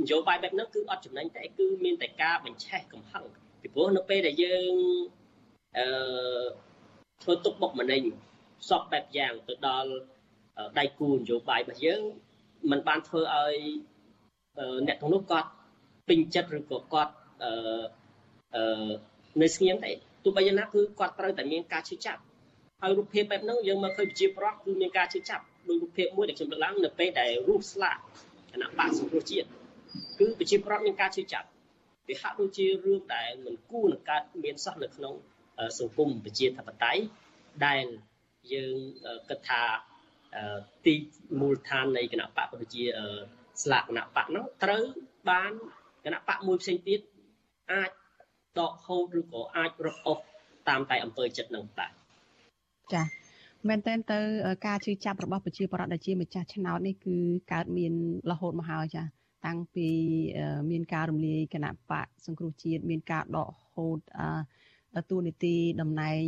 [0.00, 3.24] នយោបាយបែបហ្នឹងគឺអត់ចំណេញតែគឺមានតែការបញ្ឆេះកំហឹង
[3.62, 4.72] ពីព្រោះនៅពេលដែលយើង
[5.78, 5.86] អឺ
[7.22, 8.02] ធ្វើទុកបុកម្នេញ
[8.68, 9.90] សពបែបយ៉ាងទៅដល់
[10.78, 12.02] ដៃគូនយោបាយរបស់យើង
[12.70, 13.56] มันបានធ្វើឲ្យ
[14.86, 15.48] អ្នកទាំងនោះគាត់
[16.08, 17.50] ពេញចិត្តឬក៏គាត់អឺ
[18.54, 18.90] អឺ
[19.42, 19.90] នៅស្ងៀមតែ
[20.24, 22.20] ទោះបីយ៉ាងណាគឺគាត់ត្រូវតែមានការឈឺចាប់
[22.82, 27.98] ហើយរូបភាពបែបហ្នឹងយើងមកឃើញប្រជាប្រដ្ឋគឺមានការឈឺចាប់ ដោយរូបភាពមួយដែលខ្ញុំលើកឡើងនៅពេលដែលរូបស្លាក
[28.52, 29.46] គណៈបកសង្គ្រោះជាតិ
[30.18, 31.48] គឺប្រជាប្រដ្ឋមានការឈឺចាប់
[32.08, 35.14] វាហាក់ដូចជារឿងដែលមិនគួរនឹងកើតមានសោះនៅក្នុង
[35.78, 37.02] សង្គមប្រជាធិបតេយ្យ
[37.66, 37.84] ដែល
[38.52, 38.76] យើង
[39.28, 39.62] គិតថា
[40.86, 40.94] ទី
[41.40, 42.84] មូលដ្ឋាននៃគណៈបកក៏ដូចជា
[43.62, 44.82] ស្លាកគណៈបកហ្នឹងត្រូវ
[45.30, 45.52] បាន
[46.04, 47.00] គណៈបកមួយផ្សេងទៀត
[47.72, 47.90] អាច
[48.58, 50.22] ដកហូតឬក៏អាចរកអស់
[50.68, 51.92] តាមតែអំពើចិត្តនឹងបាទ
[52.92, 53.02] ចា
[53.68, 54.18] មែនតើទៅ
[54.66, 57.16] ការជឿចាប់របស់ប្រជាប្រដ្ឋដែលជាម្ចាស់ឆ្នោតនេះគឺ
[57.52, 57.92] កើតមាន
[58.30, 59.02] រហូតមកហើយចា
[59.46, 59.88] តាំងពី
[60.70, 63.98] មានការរំលាយគណៈបកសង្គ្រោះជាតិមានការដកហូត
[65.10, 66.22] តួនាទីតំណែង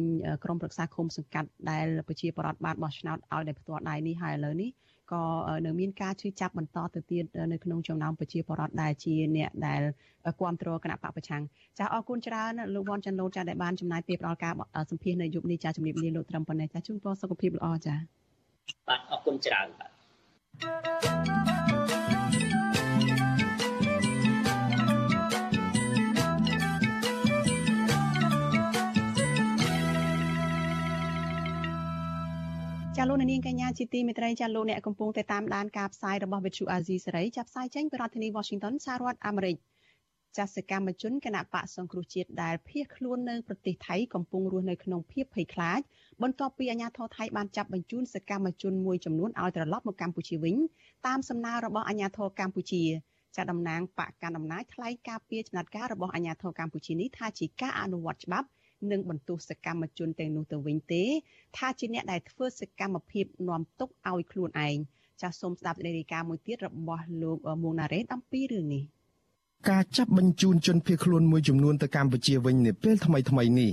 [0.44, 4.70] ក្រមប្រឹក្សាឃុំសង្កាត់ដែលប្រជាប្រដ្ឋបានបោះឆ្នោតឲ្យដែលផ្ទាល់ដៃនេះហើយឥឡូវនេះ
[5.12, 5.24] ក៏
[5.66, 9.80] នៅមានការជឿចាប់បន្តទៅទៀតនៅក្នុងចំណោមប្រជាពលរដ្ឋដែលជាអ្នកដែល
[10.22, 11.42] គ្រប់គ្រងគណៈបកប្រឆាំង
[11.78, 14.52] ចាអរគុណច្រើនលោកវ៉ាន់ចាន់ឡូតចាដែលបានចំណាយពេលផ្ដល់ការ
[14.90, 17.94] សម្ភាសន៍នៅយុគនេះចាជំរាបលាលោកត្រឹមប៉ុណ្ណេះចាជូនពរសុខភាពល្អចា
[18.88, 21.11] បាទអរគុណច្រើនបាទ
[33.03, 39.57] ចាលោកនាងកញ្ញាជាទីមេត្រីចាលោកអ្នកកំពុងតែតាមដានការផ្សាយរបស់ Vithu Azizi សេរីចាប់ផ្សាយចេញពីរដ្ឋធានី Washington សហរដ្ឋអាមេរិក
[40.36, 45.80] ចាសកម្មជនគណៈបកសង្គ្រោះជាតិដែលភៀសខ្លួននៅប្រទេសថៃកំពុងរស់នៅក្នុងភាពភ័យខ្លាច
[46.22, 50.57] បន្ទាប់ពីអាជ្ញាធរថៃបានចាប់បញ្ជូនសកម្មជនមួយចំនួនឲ្យត្រឡប់មកកម្ពុជាវិញ
[51.07, 52.82] តាមសំណើរបស់អាជ្ញាធរកម្ពុជា
[53.36, 58.48] ចាតំណាងបកកណ្ដាលអំណាចថ្លែងការពីចំណាត់ការរបស់អាជ្ញាធរកម្ពុជានេះថាជាការអនុវត្តច្បាប់
[58.90, 61.02] និងបន្ទោសសកម្មជនទាំងនោះទៅវិញទេ
[61.56, 64.76] ថាជាអ្នកដែលធ្វើសកម្មភាពនាំទុកឲ្យខ្លួនឯង
[65.22, 68.84] ចាសសូមស្ដាប់សេចក្តីរាយការណ៍មួយទៀតរបស់លោកមួងណារ៉េតអំពីរឿងនេះ
[69.70, 73.70] ការចាប់បញ្ជូនជនភៀសខ្លួនមួយចំនួនទៅកម្ពុជាវិញនាពេលថ្មីថ្មីនេះ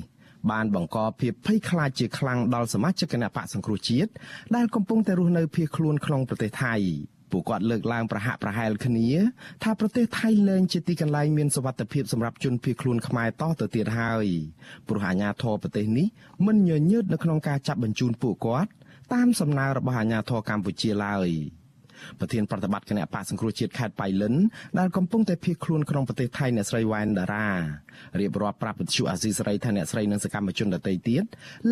[0.51, 4.11] បានបង្កភាពភ័យខ្លាចជាខ្លាំងដល់សមាជិកគណៈបកសង្គ្រោះជាតិ
[4.55, 6.75] ដែលកំពុងតែរស់នៅភៀសខ្លួនក្នុងប្រទេសថៃ
[7.31, 9.07] ពួកគាត់លើកឡើងប្រហាក់ប្រហែលគ្នា
[9.63, 14.27] ថាប្រទេសថៃលែងជាទីកន្លែងមានសុវត្ថិភាពសម្រាប់ជនភៀសខ្លួនខ្មែរតទៅទៀតហើយ
[14.87, 16.07] ព្រោះអាជ្ញាធរប្រទេសនេះ
[16.47, 18.71] មិនញញើតនៅក្នុងការចាប់បញ្ជូនពួកគាត់
[19.13, 21.29] តាមសំណើរបស់អាជ្ញាធរកម្ពុជាឡើយ
[22.19, 24.35] ប្រធានប្រតិបត្តិគណៈបកសង្គ្រោះជាតិខេត្តបៃលិន
[24.79, 27.49] ដែលកំពុងតែភៀសខ្លួនក្នុងប្រទេសថៃអ្នកស្រីវ៉ែនដារ៉ា
[28.19, 31.23] រៀបរាប់ប្រាប់វិទ្យុអាស៊ីសេរីថាអ្នកស្រីនិងសកម្មជនដទៃទៀត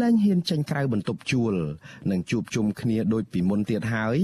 [0.01, 1.55] លែងហ៊ានចេញក្រៅបន្ទប់ជួល
[2.11, 4.17] និងជួបជុំគ្នាដូចពីមុនទៀតហើយ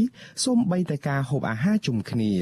[0.45, 2.33] សូម្បីតែការហូបអាហារជុំគ្នា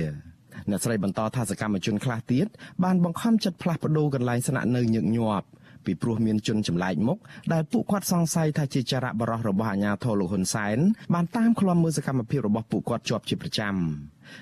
[0.70, 2.48] អ្នកស្រីបន្តថាសកម្មជនខ្លះទៀត
[2.84, 5.48] បានបង្ខំចិត្តផ្លាស់ប្ដូរកន្លែងស្នាក់នៅញឹកញាប់
[5.86, 7.18] ពីព្រោះមានជនចម្លែកមុខ
[7.54, 10.78] ដែលពួកគាត់សង្ស័យថាជាចរៈបរោះរបស់អាជ្ញាធរលោកហ៊ុនសែន
[11.14, 13.76] បានតាមឃ្លាំមើលសកម្មភាពរបស់ពួកគាត់ជាប់ជាប្រចាំ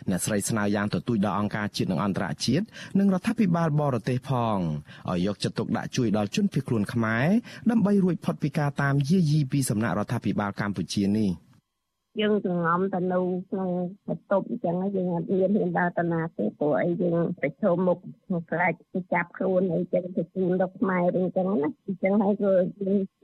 [0.10, 2.66] អ្នកស្រីស្នើយ៉ាងទទូចដល់អង្គការជាតិនិងអន្តរជាតិ
[3.00, 4.58] និងរដ្ឋាភិបាលបរទេសផង
[5.10, 7.28] ឲ្យយកចិត្តទុកដាក់ជួយដល់ជនភៀសខ្លួនខ្មែរ
[7.72, 11.32] ដើម្បីរួចផុតពីការតាមយាយីពីសំណាក់រដ្ឋាភិបាលកម្ពុជានេះ។
[12.18, 13.70] យើងសង្ងំទៅនៅក្នុង
[14.08, 17.98] បន្ទប់អញ្ចឹងយើងអត់មានហ៊ានដើរទៅណាទេព្រោះអីយើងប្រឈមមុខ
[18.52, 22.52] ខ្លាចទៅចាប់ខ្លួនអីចឹងទៅជូនដល់ខ្មែរឬអញ្ចឹងណាអញ្ចឹងហើយគឺ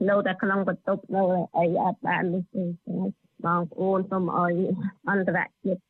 [0.08, 1.22] នៅតែក្នុងបន្ទប់នៅ
[1.58, 2.62] អីអត់បាននេះទេ
[3.46, 4.54] បងប្អូនសូមឲ្យ
[5.10, 5.80] អន្តរជាតិ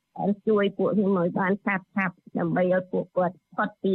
[0.48, 3.92] ជួយពួកខ្ញុំឲ្យបានឆាប់ឆាប់ ដើម្បីឲ្យពួកគាត់ផុតពី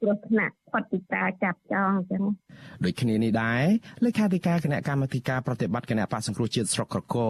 [0.00, 2.22] គ្រោះថ្នាក់ផុតពីការចាប់ចងអញ្ចឹង
[2.84, 3.62] ដូចគ្នានេះដែរ
[4.04, 7.28] លេខាធិការគណៈកម្មាធិការប្រតិបត្តិគណៈបកសង្គ្រោះជាតិស្រុកក្រកោ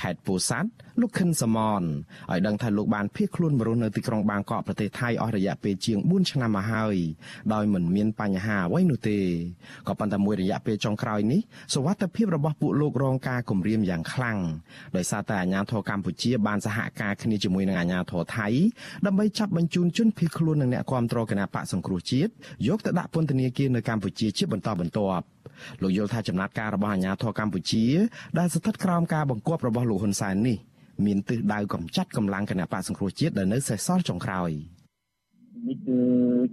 [0.00, 0.70] ខេត្តពោធិ៍សាត់
[1.00, 6.96] លោកខិនសមនឲ្យដឹងថាលោកបានភៀសខ្លួនមករស់នៅទីក្រុងបាងកកប្រទេសថៃអស់រយៈពេលជាង4ឆ្នាំមកហើយ
[7.54, 9.18] ដោយមិនមានបញ្ហាអ្វីនោះទេ
[9.88, 11.40] ក៏ប៉ុន្តែមួយរយៈពេលចុងក្រោយនេះ
[11.74, 14.38] សវត្ថភាពរបស់ពួកលោករងការគំរាមយ៉ាងខ្លាំង
[14.96, 18.48] ដោយសារតែអាជ្ញាធរកម្ពុជាបានសហការគ្នាជាមួយនឹងអាជ្ញាធរថៃ
[19.06, 22.30] ដើម្បីចាប់បញ្ជូនជនភៀសខ្លួននិងអ្នកគាំទ្រគណៈបកសង្គ្រោះជាតិ
[22.68, 25.24] យកទៅដាក់ពន្ធនាគារនៅកម្ពុជាជាបន្តបន្ទាប់
[25.82, 27.84] លោកយល់ថាចំណាត់ការរបស់អាជ្ញាធរកម្ពុជា
[28.38, 30.58] ដែលស្ថិតក្រោមការបង្គាប់របស់លោកហ៊ុនសែននេះ
[31.06, 34.50] មានទិសដៅកំចាត់កម្លាំងគណៈបកសង្គ្រោះជាតិដែលនៅសេសសល់ចុងក្រោយ
[35.68, 36.00] នេះគឺ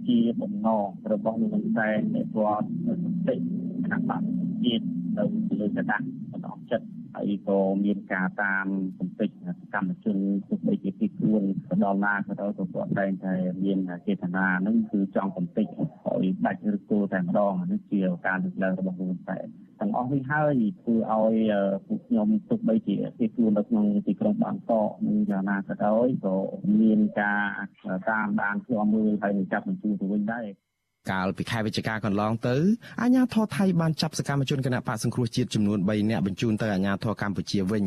[0.08, 2.88] ជាបំណងរបស់លោកហ៊ុនសែននៃគាត់ស
[3.28, 3.40] តិគ
[3.92, 4.22] ណៈបក
[4.64, 4.84] ជាតិ
[5.18, 5.24] នៅ
[5.60, 8.66] លើកដាស់បន្តចិត្តហើយក៏មានការតាម
[8.98, 9.30] កំពេច
[9.60, 10.16] សកម្មជន
[10.48, 13.34] ទោះបីជាពីខ្លួនទៅដល់ណាក៏ដោយក៏គាត់តែងតែ
[13.64, 19.38] មានចេតនានឹងគឺចង់កំពេចឲ្យដាច់ឬគោលតែម្ដងនេះជាការលើកឡើងរបស់លោកតែ
[19.80, 21.52] ទាំងអស់នេះហើយធ្វើឲ្យ
[21.86, 26.36] ពួកខ្ញុំទោះបីជាពីខ្លួននៅក្នុងទីក្រុងបាងកកនិងយ៉ាងណាក៏ដោយក៏
[26.80, 27.44] មានការ
[28.10, 30.46] តាមដានឃ្លាំមើលហើយនឹងចាប់បញ្ជូនទៅវិញដែរ
[31.10, 32.56] កាលពីខែវិច្ឆិកាកន្លងទៅ
[33.00, 37.84] អាជ្ញាធរថៃបានចាប់សកម្មជនគណបកសង្គ្រោះជាតិចំនួន3នាក់បញ្ជូនទៅអាជ្ញាធរកម្ពុជាវិញ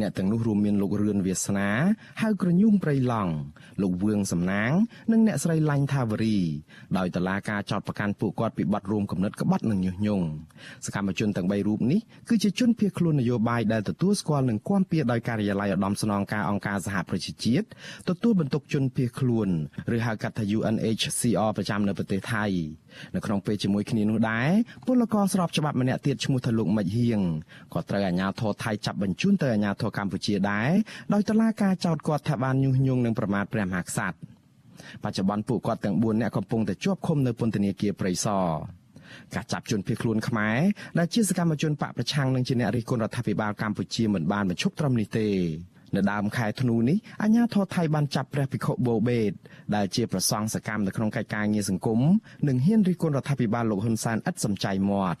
[0.00, 1.70] អ្នកទាំងនោះរួមមានលោករឿនវាសនា
[2.22, 3.32] ហៅក្រញូងព្រៃឡង់
[3.82, 4.72] លោកវឿងសំណាង
[5.12, 6.38] និងអ្នកស្រីឡាញ់ថាវរី
[6.98, 10.26] ដោយតឡាការចោតប្រកាន់ពួកគាត់ពីបទរួមគំនិតក្បត់និងញុះញង់
[10.86, 17.66] សកម្មជនទាំង3រូបនេះគឺជាជនភៀសខ្លួននយោបាយដែលទទួលស្គាល់និងគាំពៀដោយការិយាល័យឧត្តមស្នងការអង្គការសហប្រជាជាតិ
[18.08, 19.48] ទទួលបន្ទុកជនភៀសខ្លួន
[19.96, 22.41] ឬហៅកាត់ថា UNHCR ប្រចាំនៅប្រទេសថៃ
[23.14, 24.50] នៅក្នុងពេលជាមួយគ្នានោះដែរ
[24.86, 27.20] ពលករស្របច្បាប់ម្នាក់ទៀតឈ្មោះថាលោកមិចហៀង
[27.74, 30.70] ក៏ត្រូវអាជ្ញាធរថៃចាប់បញ្ជូនទៅអាជ្ញាធរកម្ពុជាដែរ
[31.12, 34.18] ដោយតឡាការចោទគាត់ថាបានញុះញង់និងប្រមាថព្រះមហាក្សត្រ
[35.04, 38.46] បច្ចុប្បន្នពួកគាត់ទាំង4នាក់កំពុងតែជាប់ឃុំនៅពន្ធនាគារព្រៃសរ
[39.34, 40.58] ការចាប់ជនភៀសខ្លួនខ្មែរ
[40.98, 45.28] ដែលជាសកម្មជនបកប្រឆាំងនឹងជាអ្នករិះគន់រដ្ឋាភិបាលកម្ពុជាមិនបានបញ្ឈប់ត្រឹមនេះទេ
[45.96, 49.32] នៅដើមខែធ្នូនេះអាជ្ញាធរថៃបានចាប់ព្រះភិក្ខុបូបេត
[49.74, 52.00] ដែលជាប្រសង់សកម្មនៅក្នុងកិច្ចការងារសង្គម
[52.48, 55.20] និងហ៊ានរិះគន់រដ្ឋាភិបាលលោកហ៊ុនសែនឥតសំចៃមាត់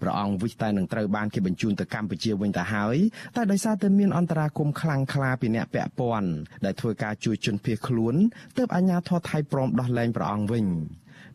[0.00, 2.96] ព្រះអង្គវិសតែនឹងត្រូវបានគេបញ្ជូនទៅកម្ពុជាវិញទៅហើយ
[3.36, 6.30] តែដោយសារតែមានអន្តរាគមខ្លាំងក្លាពីអ្នកពាក់ព័ន្ធ
[6.64, 8.14] ដែលធ្វើការជួយជនភៀសខ្លួន
[8.56, 10.66] ទើបអាជ្ញាធរថៃព្រមដោះលែងព្រះអង្គវិញ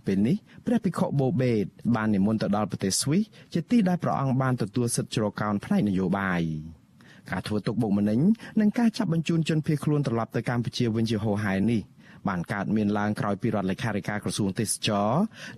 [0.06, 1.66] ពេលនេះព្រះភិក្ខុបូបេត
[1.96, 3.24] បាននិមន្តទៅដល់ប្រទេសស្វីស
[3.54, 6.42] ជាទីដែលព្រះអង្គបានទទួលសិទ្ធិជ្រកកោនផ្នែកនយោបាយ
[7.32, 8.20] ការធ្វើទុកបុកម្នេញ
[8.60, 11.82] និងការចាប់បញ្ជូនជនភៀសខ្លួនត្រឡប់ទៅកម្ពុជាវិញជាហូរហែនេះ
[12.28, 15.12] បានកើតមានឡើងក្រោយពីរដ្ឋលេខាធិការក្រសួងទេសចរ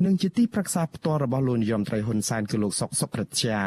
[0.06, 3.60] និងជាទីប្រឹក្សាផ្ទាល់របស់លោកនាយរដ្ឋមន្ត្រីហ៊ុនសែនគឺលោកសុកសុក្រិតជា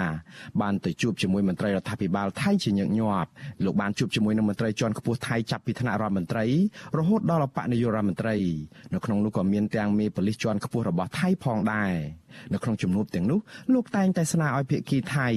[0.60, 3.30] បានទៅជួបជាមួយមន្ត្រីរដ្ឋាភិបាលថៃជាញឹកញាប់
[3.64, 6.46] លោកបានជួបជាមួយនឹងមន្ត្រីជាន់ខ្ពស់ថៃចាប់ពីថ្នាក់រដ្ឋមន្ត្រី
[6.98, 8.36] រហូតដល់អបនាយករដ្ឋមន្ត្រី
[8.94, 11.94] នៅក្នុងនោះក៏មានទាំងមេប៉ូលីសជាន់ខ្ពស់របស់ថៃផងដែរ
[12.52, 13.38] នៅក្នុងជំនួបទាំងនោះ
[13.74, 15.28] លោកតែងតែស្នើឲ្យភាគីថៃ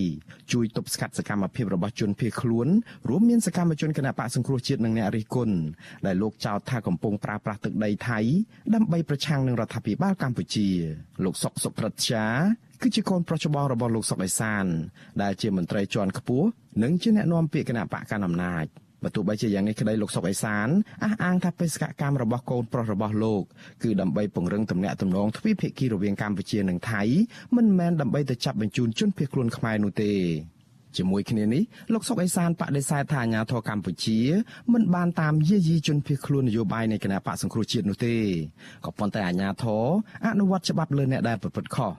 [0.53, 2.68] ជួយទប់ស្កាត់សកម្មភាពរបស់ជនភៀសខ្លួន
[3.10, 5.56] រួមមានសកម្មជនគណបកសង្គ្រោះជាតិនិងអ្នករិះគន់
[6.06, 8.20] ដែលលោកចោទថាកំពុងប្រើប្រាស់ទឹកដីថៃ
[8.76, 10.70] ដើម្បីប្រឆាំងនឹងរដ្ឋាភិបាលកម្ពុជា
[11.24, 12.26] លោកសុកសុក្រិតជា
[12.82, 14.66] គឺជាកូនប្រុសច្បងរបស់លោកសុកអេសាន
[15.22, 16.47] ដែលជាមន្ត្រីជាន់ខ្ពស់
[16.84, 18.66] និងជាអ្នកនាំពាក្យគណៈបកកណ្ដាលអំណាច
[19.03, 20.68] បើទោះបីជាយ៉ាងនេះក្តីលោកសុកអេសាន
[21.03, 23.43] អះអាងថាបេសកកម្មរបស់កូនប្រុសរបស់លោក
[23.84, 27.01] គឺដើម្បីពង្រឹងទំនាក់ទំនងទ្វេភាគីរវាងកម្ពុជានិងថៃ
[27.56, 30.14] មិនមែនដើម្បីទៅចាប់បញ្ជូនជនភៀសខ្លួនខ្មែរនោះទេ
[30.97, 34.19] ជាមួយគ្នានេះលោកសុកអេសានបដិសេធថាអាញាធរកម្ពុជា
[34.73, 38.15] មិនបានតាមយាយីជនភៀសខ្លួននយោបាយនៃគណៈបកសង្គ្រោះជាតិនោះទេ
[38.85, 39.83] ក៏ប៉ុន្តែអាញាធរ
[40.25, 41.91] អនុវត្តច្បាប់លើអ្នកដែលប្រព្រឹត្តខុស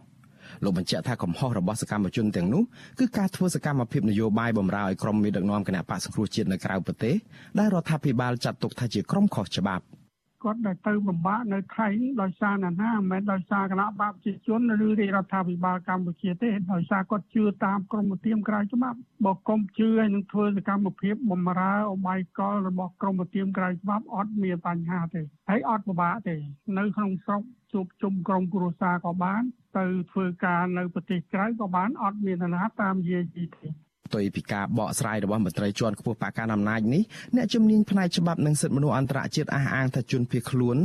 [0.65, 2.63] លោកបញ្ជាក់ថាកំហុសរបស់សកម្មជនទាំងនោះ
[2.99, 7.15] គឺការធ្វើសកម្មភាពនយោបាយបំរើឲ្យក្រុមមេដឹកនាំគណៈបកសង្គ្រោះជាតិនៅក្រៅប្រទេស
[7.59, 9.85] ដែលរដ្ឋាភិបាលចាត់ទុកថាជាក្រុមខុសច្បាប់
[10.47, 11.89] គាត់ដែលទៅបំបាក់នៅថៃ
[12.23, 26.37] ដោយសារណាណាមិនមែនដោយសារគណៈបកប្រជាជនឬរាជរដ្ឋាភិបាលកម្ពុជាទេដោយសារគាត់ជឿតាមក្រមធៀមក្រៅច្បាប់បើកុំជឿឲ្យនឹងធ្វើសកម្មភាពបំរើអបាយកលរបស់ក្រមធៀមក្រៅច្បាប់អត់មានបញ្ហាទេហើយអត់ពិបាកទេ
[26.79, 27.43] នៅក្នុងស្រុក
[27.73, 29.43] ជួបជុំក្រុមគ្រួសារក៏បាន
[29.79, 37.03] ទៅធ្វើការនៅប្រទេសក្រៅក៏បានអត់មានណាតាមយាយីទេ ផ្ទុយពីការបកស្រាយរបស់មន្ត្រីជាន់ខ្ពស់បកកណ្ដាលអំណាចនេះ
[37.37, 40.77] អ្នកជំនាញផ្នែកច្បាប់និងសិទ្ធិមនុស្សអន្តរជាតិអះអាងថាជនភៀសខ្លួន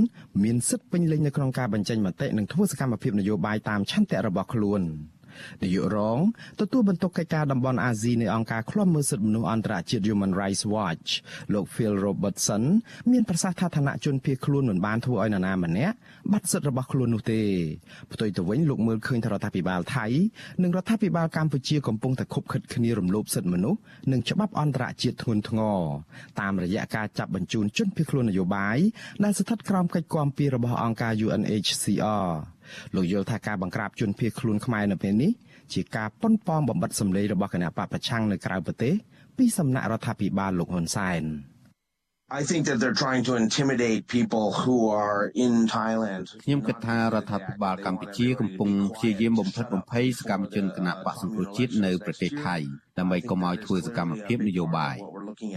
[0.43, 4.83] មានសិទ្ធិពេញលេញនៅក្នុងការបញ្ចេញមតិនិងធ្វើសកម្មភាពនយោបាយតាមឆន្ទៈរបស់ខ្លួន។
[5.63, 6.19] នាយករង
[6.59, 11.09] ទទួលបន្ទុកកិច្ចការតំបន់អាស៊ីនៃអង្គការឃ្លាំមើលសិទ្ធិមនុស្សអន្តរជាតិ Human Rights Watch
[11.53, 12.63] លោក Phil Robertson
[13.11, 15.95] មានប្រសាសន៍ថាឋានៈជនភៀសខ្លួនមិនបានធ្វើឲ្យនរណាម្នាក់
[16.31, 17.41] បាត់សិទ្ធិរបស់ខ្លួននោះទេ
[18.11, 20.05] ផ្ទុយទៅវិញលោកមើលឃើញថារដ្ឋាភិបាលថៃ
[20.63, 23.79] និងរដ្ឋាភិបាលកម្ពុជាកំពុងតែខົບខិតគ្នារំលោភសិទ្ធិមនុស្ស
[24.11, 25.79] និងច្បាប់អន្តរជាតិធ្ងន់ធ្ងរ
[26.39, 28.77] តាមរយៈការចាប់បញ្ជូនជនភៀសខ្លួននយោបាយ
[29.23, 32.29] ដែលស្ថិតក្រោមកិច្ចគាំពាររបស់អង្គការ UNHCR
[32.95, 35.31] លោកយល់ថាការបង្ក្រាបជនភៀសខ្លួនខ្មែរនៅពេលនេះ
[35.73, 38.93] ជាការប៉ុនប៉ងបំបិតសម្លេងរបស់គណៈបកប្រឆាំងនៅក្រៅប្រទេស
[39.37, 41.23] ពីសំណាក់រដ្ឋាភិបាលលោកហ៊ុនសែន
[42.39, 52.57] I think that they're trying to intimidate people who are in Thailand ខ្ញុំគិតថារដ្ឋាភិបាលកម្ពុជាកំពុងព្យាយាមបំផិតបំភ័យសកម្មជនគណៈបកសង្គ្រោះជាតិនៅប្រទេសថៃ
[53.01, 54.95] ដើម្បីកុំឲ្យធ្វើសកម្មភាពនយោបាយ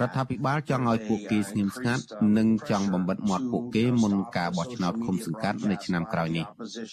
[0.01, 2.03] រដ្ឋាភិបាលចង់ឲ្យពួកគេស្ងៀមស្ងាត់
[2.39, 6.47] និងចង់បំបិតមាត់ពួកគេមុនការបោះឆ្នោតឃុំសង្កាត់នៅឆ្នាំក្រោយនេះ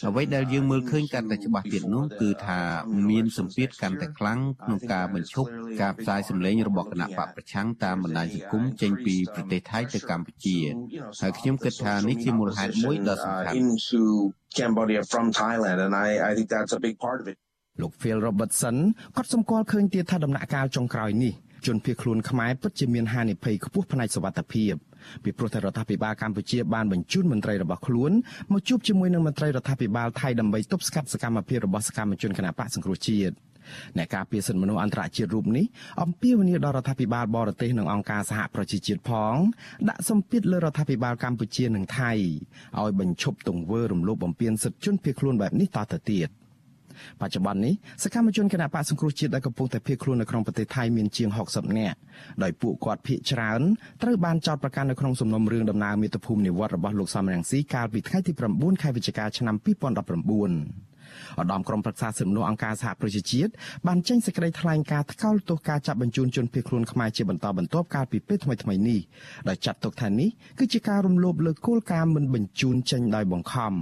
[0.07, 2.59] អ្វីដែលយើងមើលឃើញកាន់តែច្បាស់ទៀតនោះគឺថា
[3.09, 5.49] មានសម្ពាធកាន់តែខ្លាំងក្នុងការបញ្ឈប់
[5.81, 10.57] ការផ្សាយសម្លេងរបស់គណៈបកប្រឆាំងតាមបណ្ដាញសង្គមចេញពីប្រទេសថៃទៅកម្ពុជា
[11.21, 13.57] ហើយខ្ញុំគិតថានេះជាមូលហេតុមួយដ៏សំខាន់
[14.57, 17.37] Cambodia from Thailand and I I think that's a big part of it
[17.81, 18.77] លោក Phil Robertson
[19.17, 21.33] ក៏សម្គាល់ឃើញទៀតថាដំណាក់កាលចុងក្រោយនេះ
[21.65, 24.73] ជនភៀសខ្លួនខ្មែរពិតជាមានហានិភ័យខ្ពស់ផ្នែកសុវត្ថិភាព
[25.23, 28.11] ពីព្រោះតែរដ្ឋាភិបាលកម្ពុជាបានបញ្ជូនមន្ត្រីរបស់ខ្លួន
[28.51, 33.35] មកជួបជាមួយនឹងមន្ត្រីរដ្ឋាភិបាលថៃដើម្បីទប់ស្កាត់សកម្មភាពរបស់សកម្មជនគណបកសង្គ្រោះជាតិ
[33.97, 35.65] អ្នកការពារសិទ្ធិមនុស្សអន្តរជាតិរូបនេះ
[36.03, 39.35] អំពាវនាវដល់រដ្ឋាភិបាលបរទេសនិងអង្គការសហប្រជាជាតិផង
[39.89, 42.11] ដាក់សម្ពាធលើរដ្ឋាភិបាលកម្ពុជានិងថៃ
[42.79, 46.29] ឲ្យបញ្ឈប់ទង្វើរំលោភបំពានសិទ្ធិជនភៀសខ្លួនបែបនេះតទៅទៀត។
[47.21, 47.73] បច្ចុប្បន្ននេះ
[48.03, 51.97] សកម្មជនគណបកសង្គ្រោះជាតិដែលកំពុងតែភៀសខ្លួននៅក្នុងប្រទេសថៃមានជាង60នាក់
[52.43, 53.61] ដោយពួកគាត់ភៀសច្រើន
[54.01, 60.91] ត្រូវបានចោទប្រកាន់នៅក្នុងសំណុំរឿងដំណើរមាតុភូមិនិវត្តរបស់លោកសំរងស៊ីកាលពីថ្ងៃទី9ខែវិច្ឆិកាឆ្នាំ2019
[61.39, 63.51] ឧត្តមក្រុមប្រឹក្សាសិទ្ធិមនុស្សអង្គការសហប្រជាជាតិ
[63.87, 68.99] បានចេញសេចក្តីថ្លែងការណ៍ថ្កោលទោសការចាប់បញ្ជូនជនភៀសខ្លួនខ្មែរជាបន្តបន្ទាប់កាលពីពេលថ្មីៗនេះ
[69.49, 70.29] ដោយចាត់ទុកថានេះ
[70.59, 73.73] គឺជាការរំលោភលើគោលការណ៍មិនបញ្ជូនចេញដោយបង្ខំ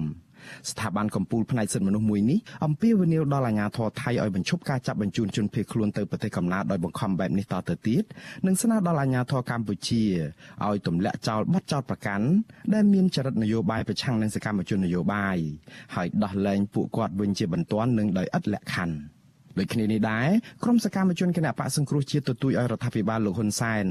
[0.71, 8.03] ស្ថាប័នកម្ពុជាផ្នែកសិទ្ធិមនុស្សមួយនេះអំពាវនាវដល់អាជ្ញាធរថៃឲ្យបញ្ឈប់ការចាប់បញ្ជូនជនភៀសខ្លួនទៅប្រទេសកំណើតដោយបង្ខំបែបនេះតទៅទៀត
[8.47, 10.03] និងស្នើដល់អាជ្ញាធរកម្ពុជា
[10.65, 12.25] ឲ្យទម្លាក់ចោលបទចោទប្រកាន់
[12.73, 15.37] ដែលមានចរិតនយោបាយប្រឆាំងនឹងសកម្មជននយោបាយ
[15.95, 18.95] ហើយដោះលែងពួកគាត់វិញជាបន្ទាន់និងដោយឥតលក្ខខណ្ឌ។
[19.57, 20.27] ដូចគ្នានេះដែរ
[20.63, 23.85] ក្រុមសកម្មជនគណបកសង្គ្រោះជាតិទទូចឲ្យរដ្ឋាភិបាលលោកហ៊ុនសែន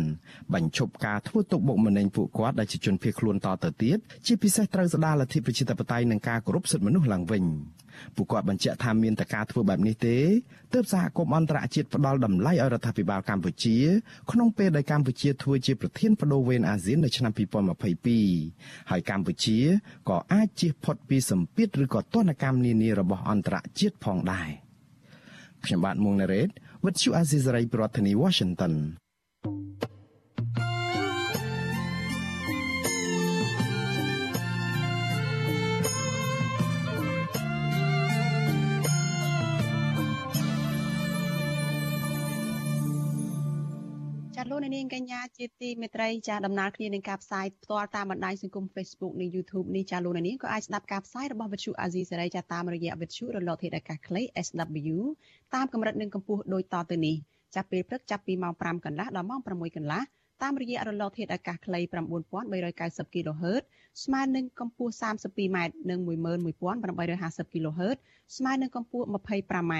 [0.55, 7.45] បញ្ឈប់ការធ្វើទុកបុកម្នេញពួកគាត់ដែលជាជនភៀសខ្លួនតទៅទៀតជាពិសេសត្រូវស្ដារលទ្ធិប្រជាធិបតេយ្យនិងការគោរពសិទ្ធិមនុស្សឡើងវិញ
[8.17, 10.17] ពួកគាត់បញ្ជាក់ថាមានតែការធ្វើបែបនេះទេ
[10.75, 13.77] ទើបសហគមន៍អន្តរជាតិផ្ដល់តម្លៃឲ្យរដ្ឋាភិបាលកម្ពុជា
[14.31, 17.33] ក្នុងពេលដែលកម្ពុជាធ្វើជាប្រធានបដូវវេនអាស៊ាននៅឆ្នាំ
[18.17, 19.59] 2022ហើយកម្ពុជា
[20.09, 24.51] ក៏អាចជៀសផុតពីសម្ពាធឬក៏ទណ្ឌកម្មនានារបស់អន្តរជាតិផងដែរ។
[25.69, 26.49] ខ្ញុំបាទមុងណារ៉េត
[26.85, 28.75] With you Azizari ប្រធានាធិបតី Washington
[44.89, 54.97] ងកញ្ញាជាទីមេត្រីចាដំណើរគ្នានឹងការផ្សាយផ្ទាល់តាមបណ្ដាញសង្គម Facebook និង YouTube នេះចាលោកនាងក៏អាចស្ដាប់ការផ្សាយរបស់វិទ្យុអាស៊ីសេរីចាតាមរយៈវិទ្យុរលកធាតុអាកាសខ្លី SW
[55.55, 57.17] តាមកម្រិតនិងកម្ពស់ដូចតទៅនេះ
[57.55, 60.03] ចាប់ពេលព្រឹកចាប់ពីម៉ោង5កន្លះដល់ម៉ោង6កន្លះ
[60.43, 61.81] តាមរយៈរលកធាតុអាកាសខ្លី
[62.47, 63.63] 9390 kHz
[64.05, 65.59] ស្មើនឹងកម្ពស់ 32m
[65.91, 67.97] និង11850 kHz
[68.37, 69.75] ស្មើនឹងកម្ពស់ 25m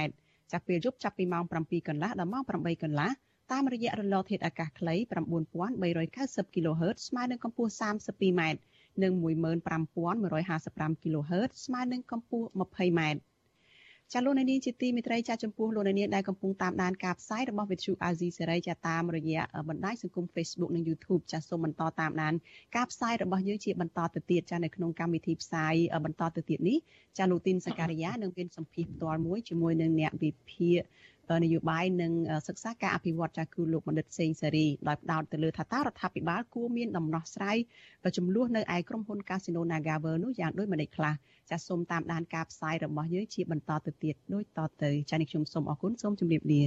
[0.53, 3.11] ចាប់ពេលយប់ចាប់ពីម៉ោង7កន្លះដល់ម៉ោង8កន្លះ
[3.53, 4.95] តាមរយៈរលកធាតុអាកាសខ្លី
[5.75, 8.43] 9390 kHz ស្មើនឹងកម្ពស់ 32m
[9.03, 13.01] និង15155 kHz ស្មើនឹងកម្ពស់ 20m
[14.13, 22.35] ចាលោកនាងជាទីមេត្រីចាចំពោះលោកនាងដែលកំពុងតាមដានការផ្សាយរបស់ Vithu Azizi សេរីចាតាមរយៈបណ្ដាញសង្គម Facebook និង YouTube ចាសូមបន្តតាមដាន
[22.77, 25.75] ការផ្សាយរបស់យើងជាបន្តទៅទៀតចានៅក្នុងកម្មវិធីផ្សាយ
[26.05, 26.79] បន្តទៅទៀតនេះ
[27.19, 30.81] ចាលោកទីនសការីយ៉ានឹងមានសម្ភារផ្ទាល់មួយជាមួយនឹងអ្នកវិភាគ
[31.45, 32.13] នយោបាយនិង
[32.49, 37.57] សិក្សាការអភិវឌ្ឍចាស់គឺលោកបណ្ឌិតសេងសេរីដោយផ្ដោតទៅលើថាតើរដ្ឋាភិបាលគួរមានដំណោះស្រាយ
[38.17, 41.15] ចំនួននៅឯក្រុមហ៊ុន Casino Nagawer នោះយ៉ាងដូចម្តេចខ្លះ
[41.51, 46.63] ចាសសូមតាមដានការផ្សាយរបស់យើងជាបន្តទៅទៀតដូចតទៅចា៎នេះខ្ញុំសូមអរគុណសូមជម្រាបលា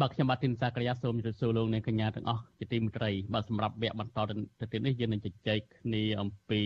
[0.00, 4.18] បាទខ្ញុំបាទធីនសាក្រាសូមជម្រាបសួរលោកអ្នកកញ្ញាទាំងអស់ជាទីមេត្រីបាទសម្រាប់វគ្គបន្ត
[4.60, 6.60] ទៅទៀតនេះយើងនឹងជជែកគ្នាអំពី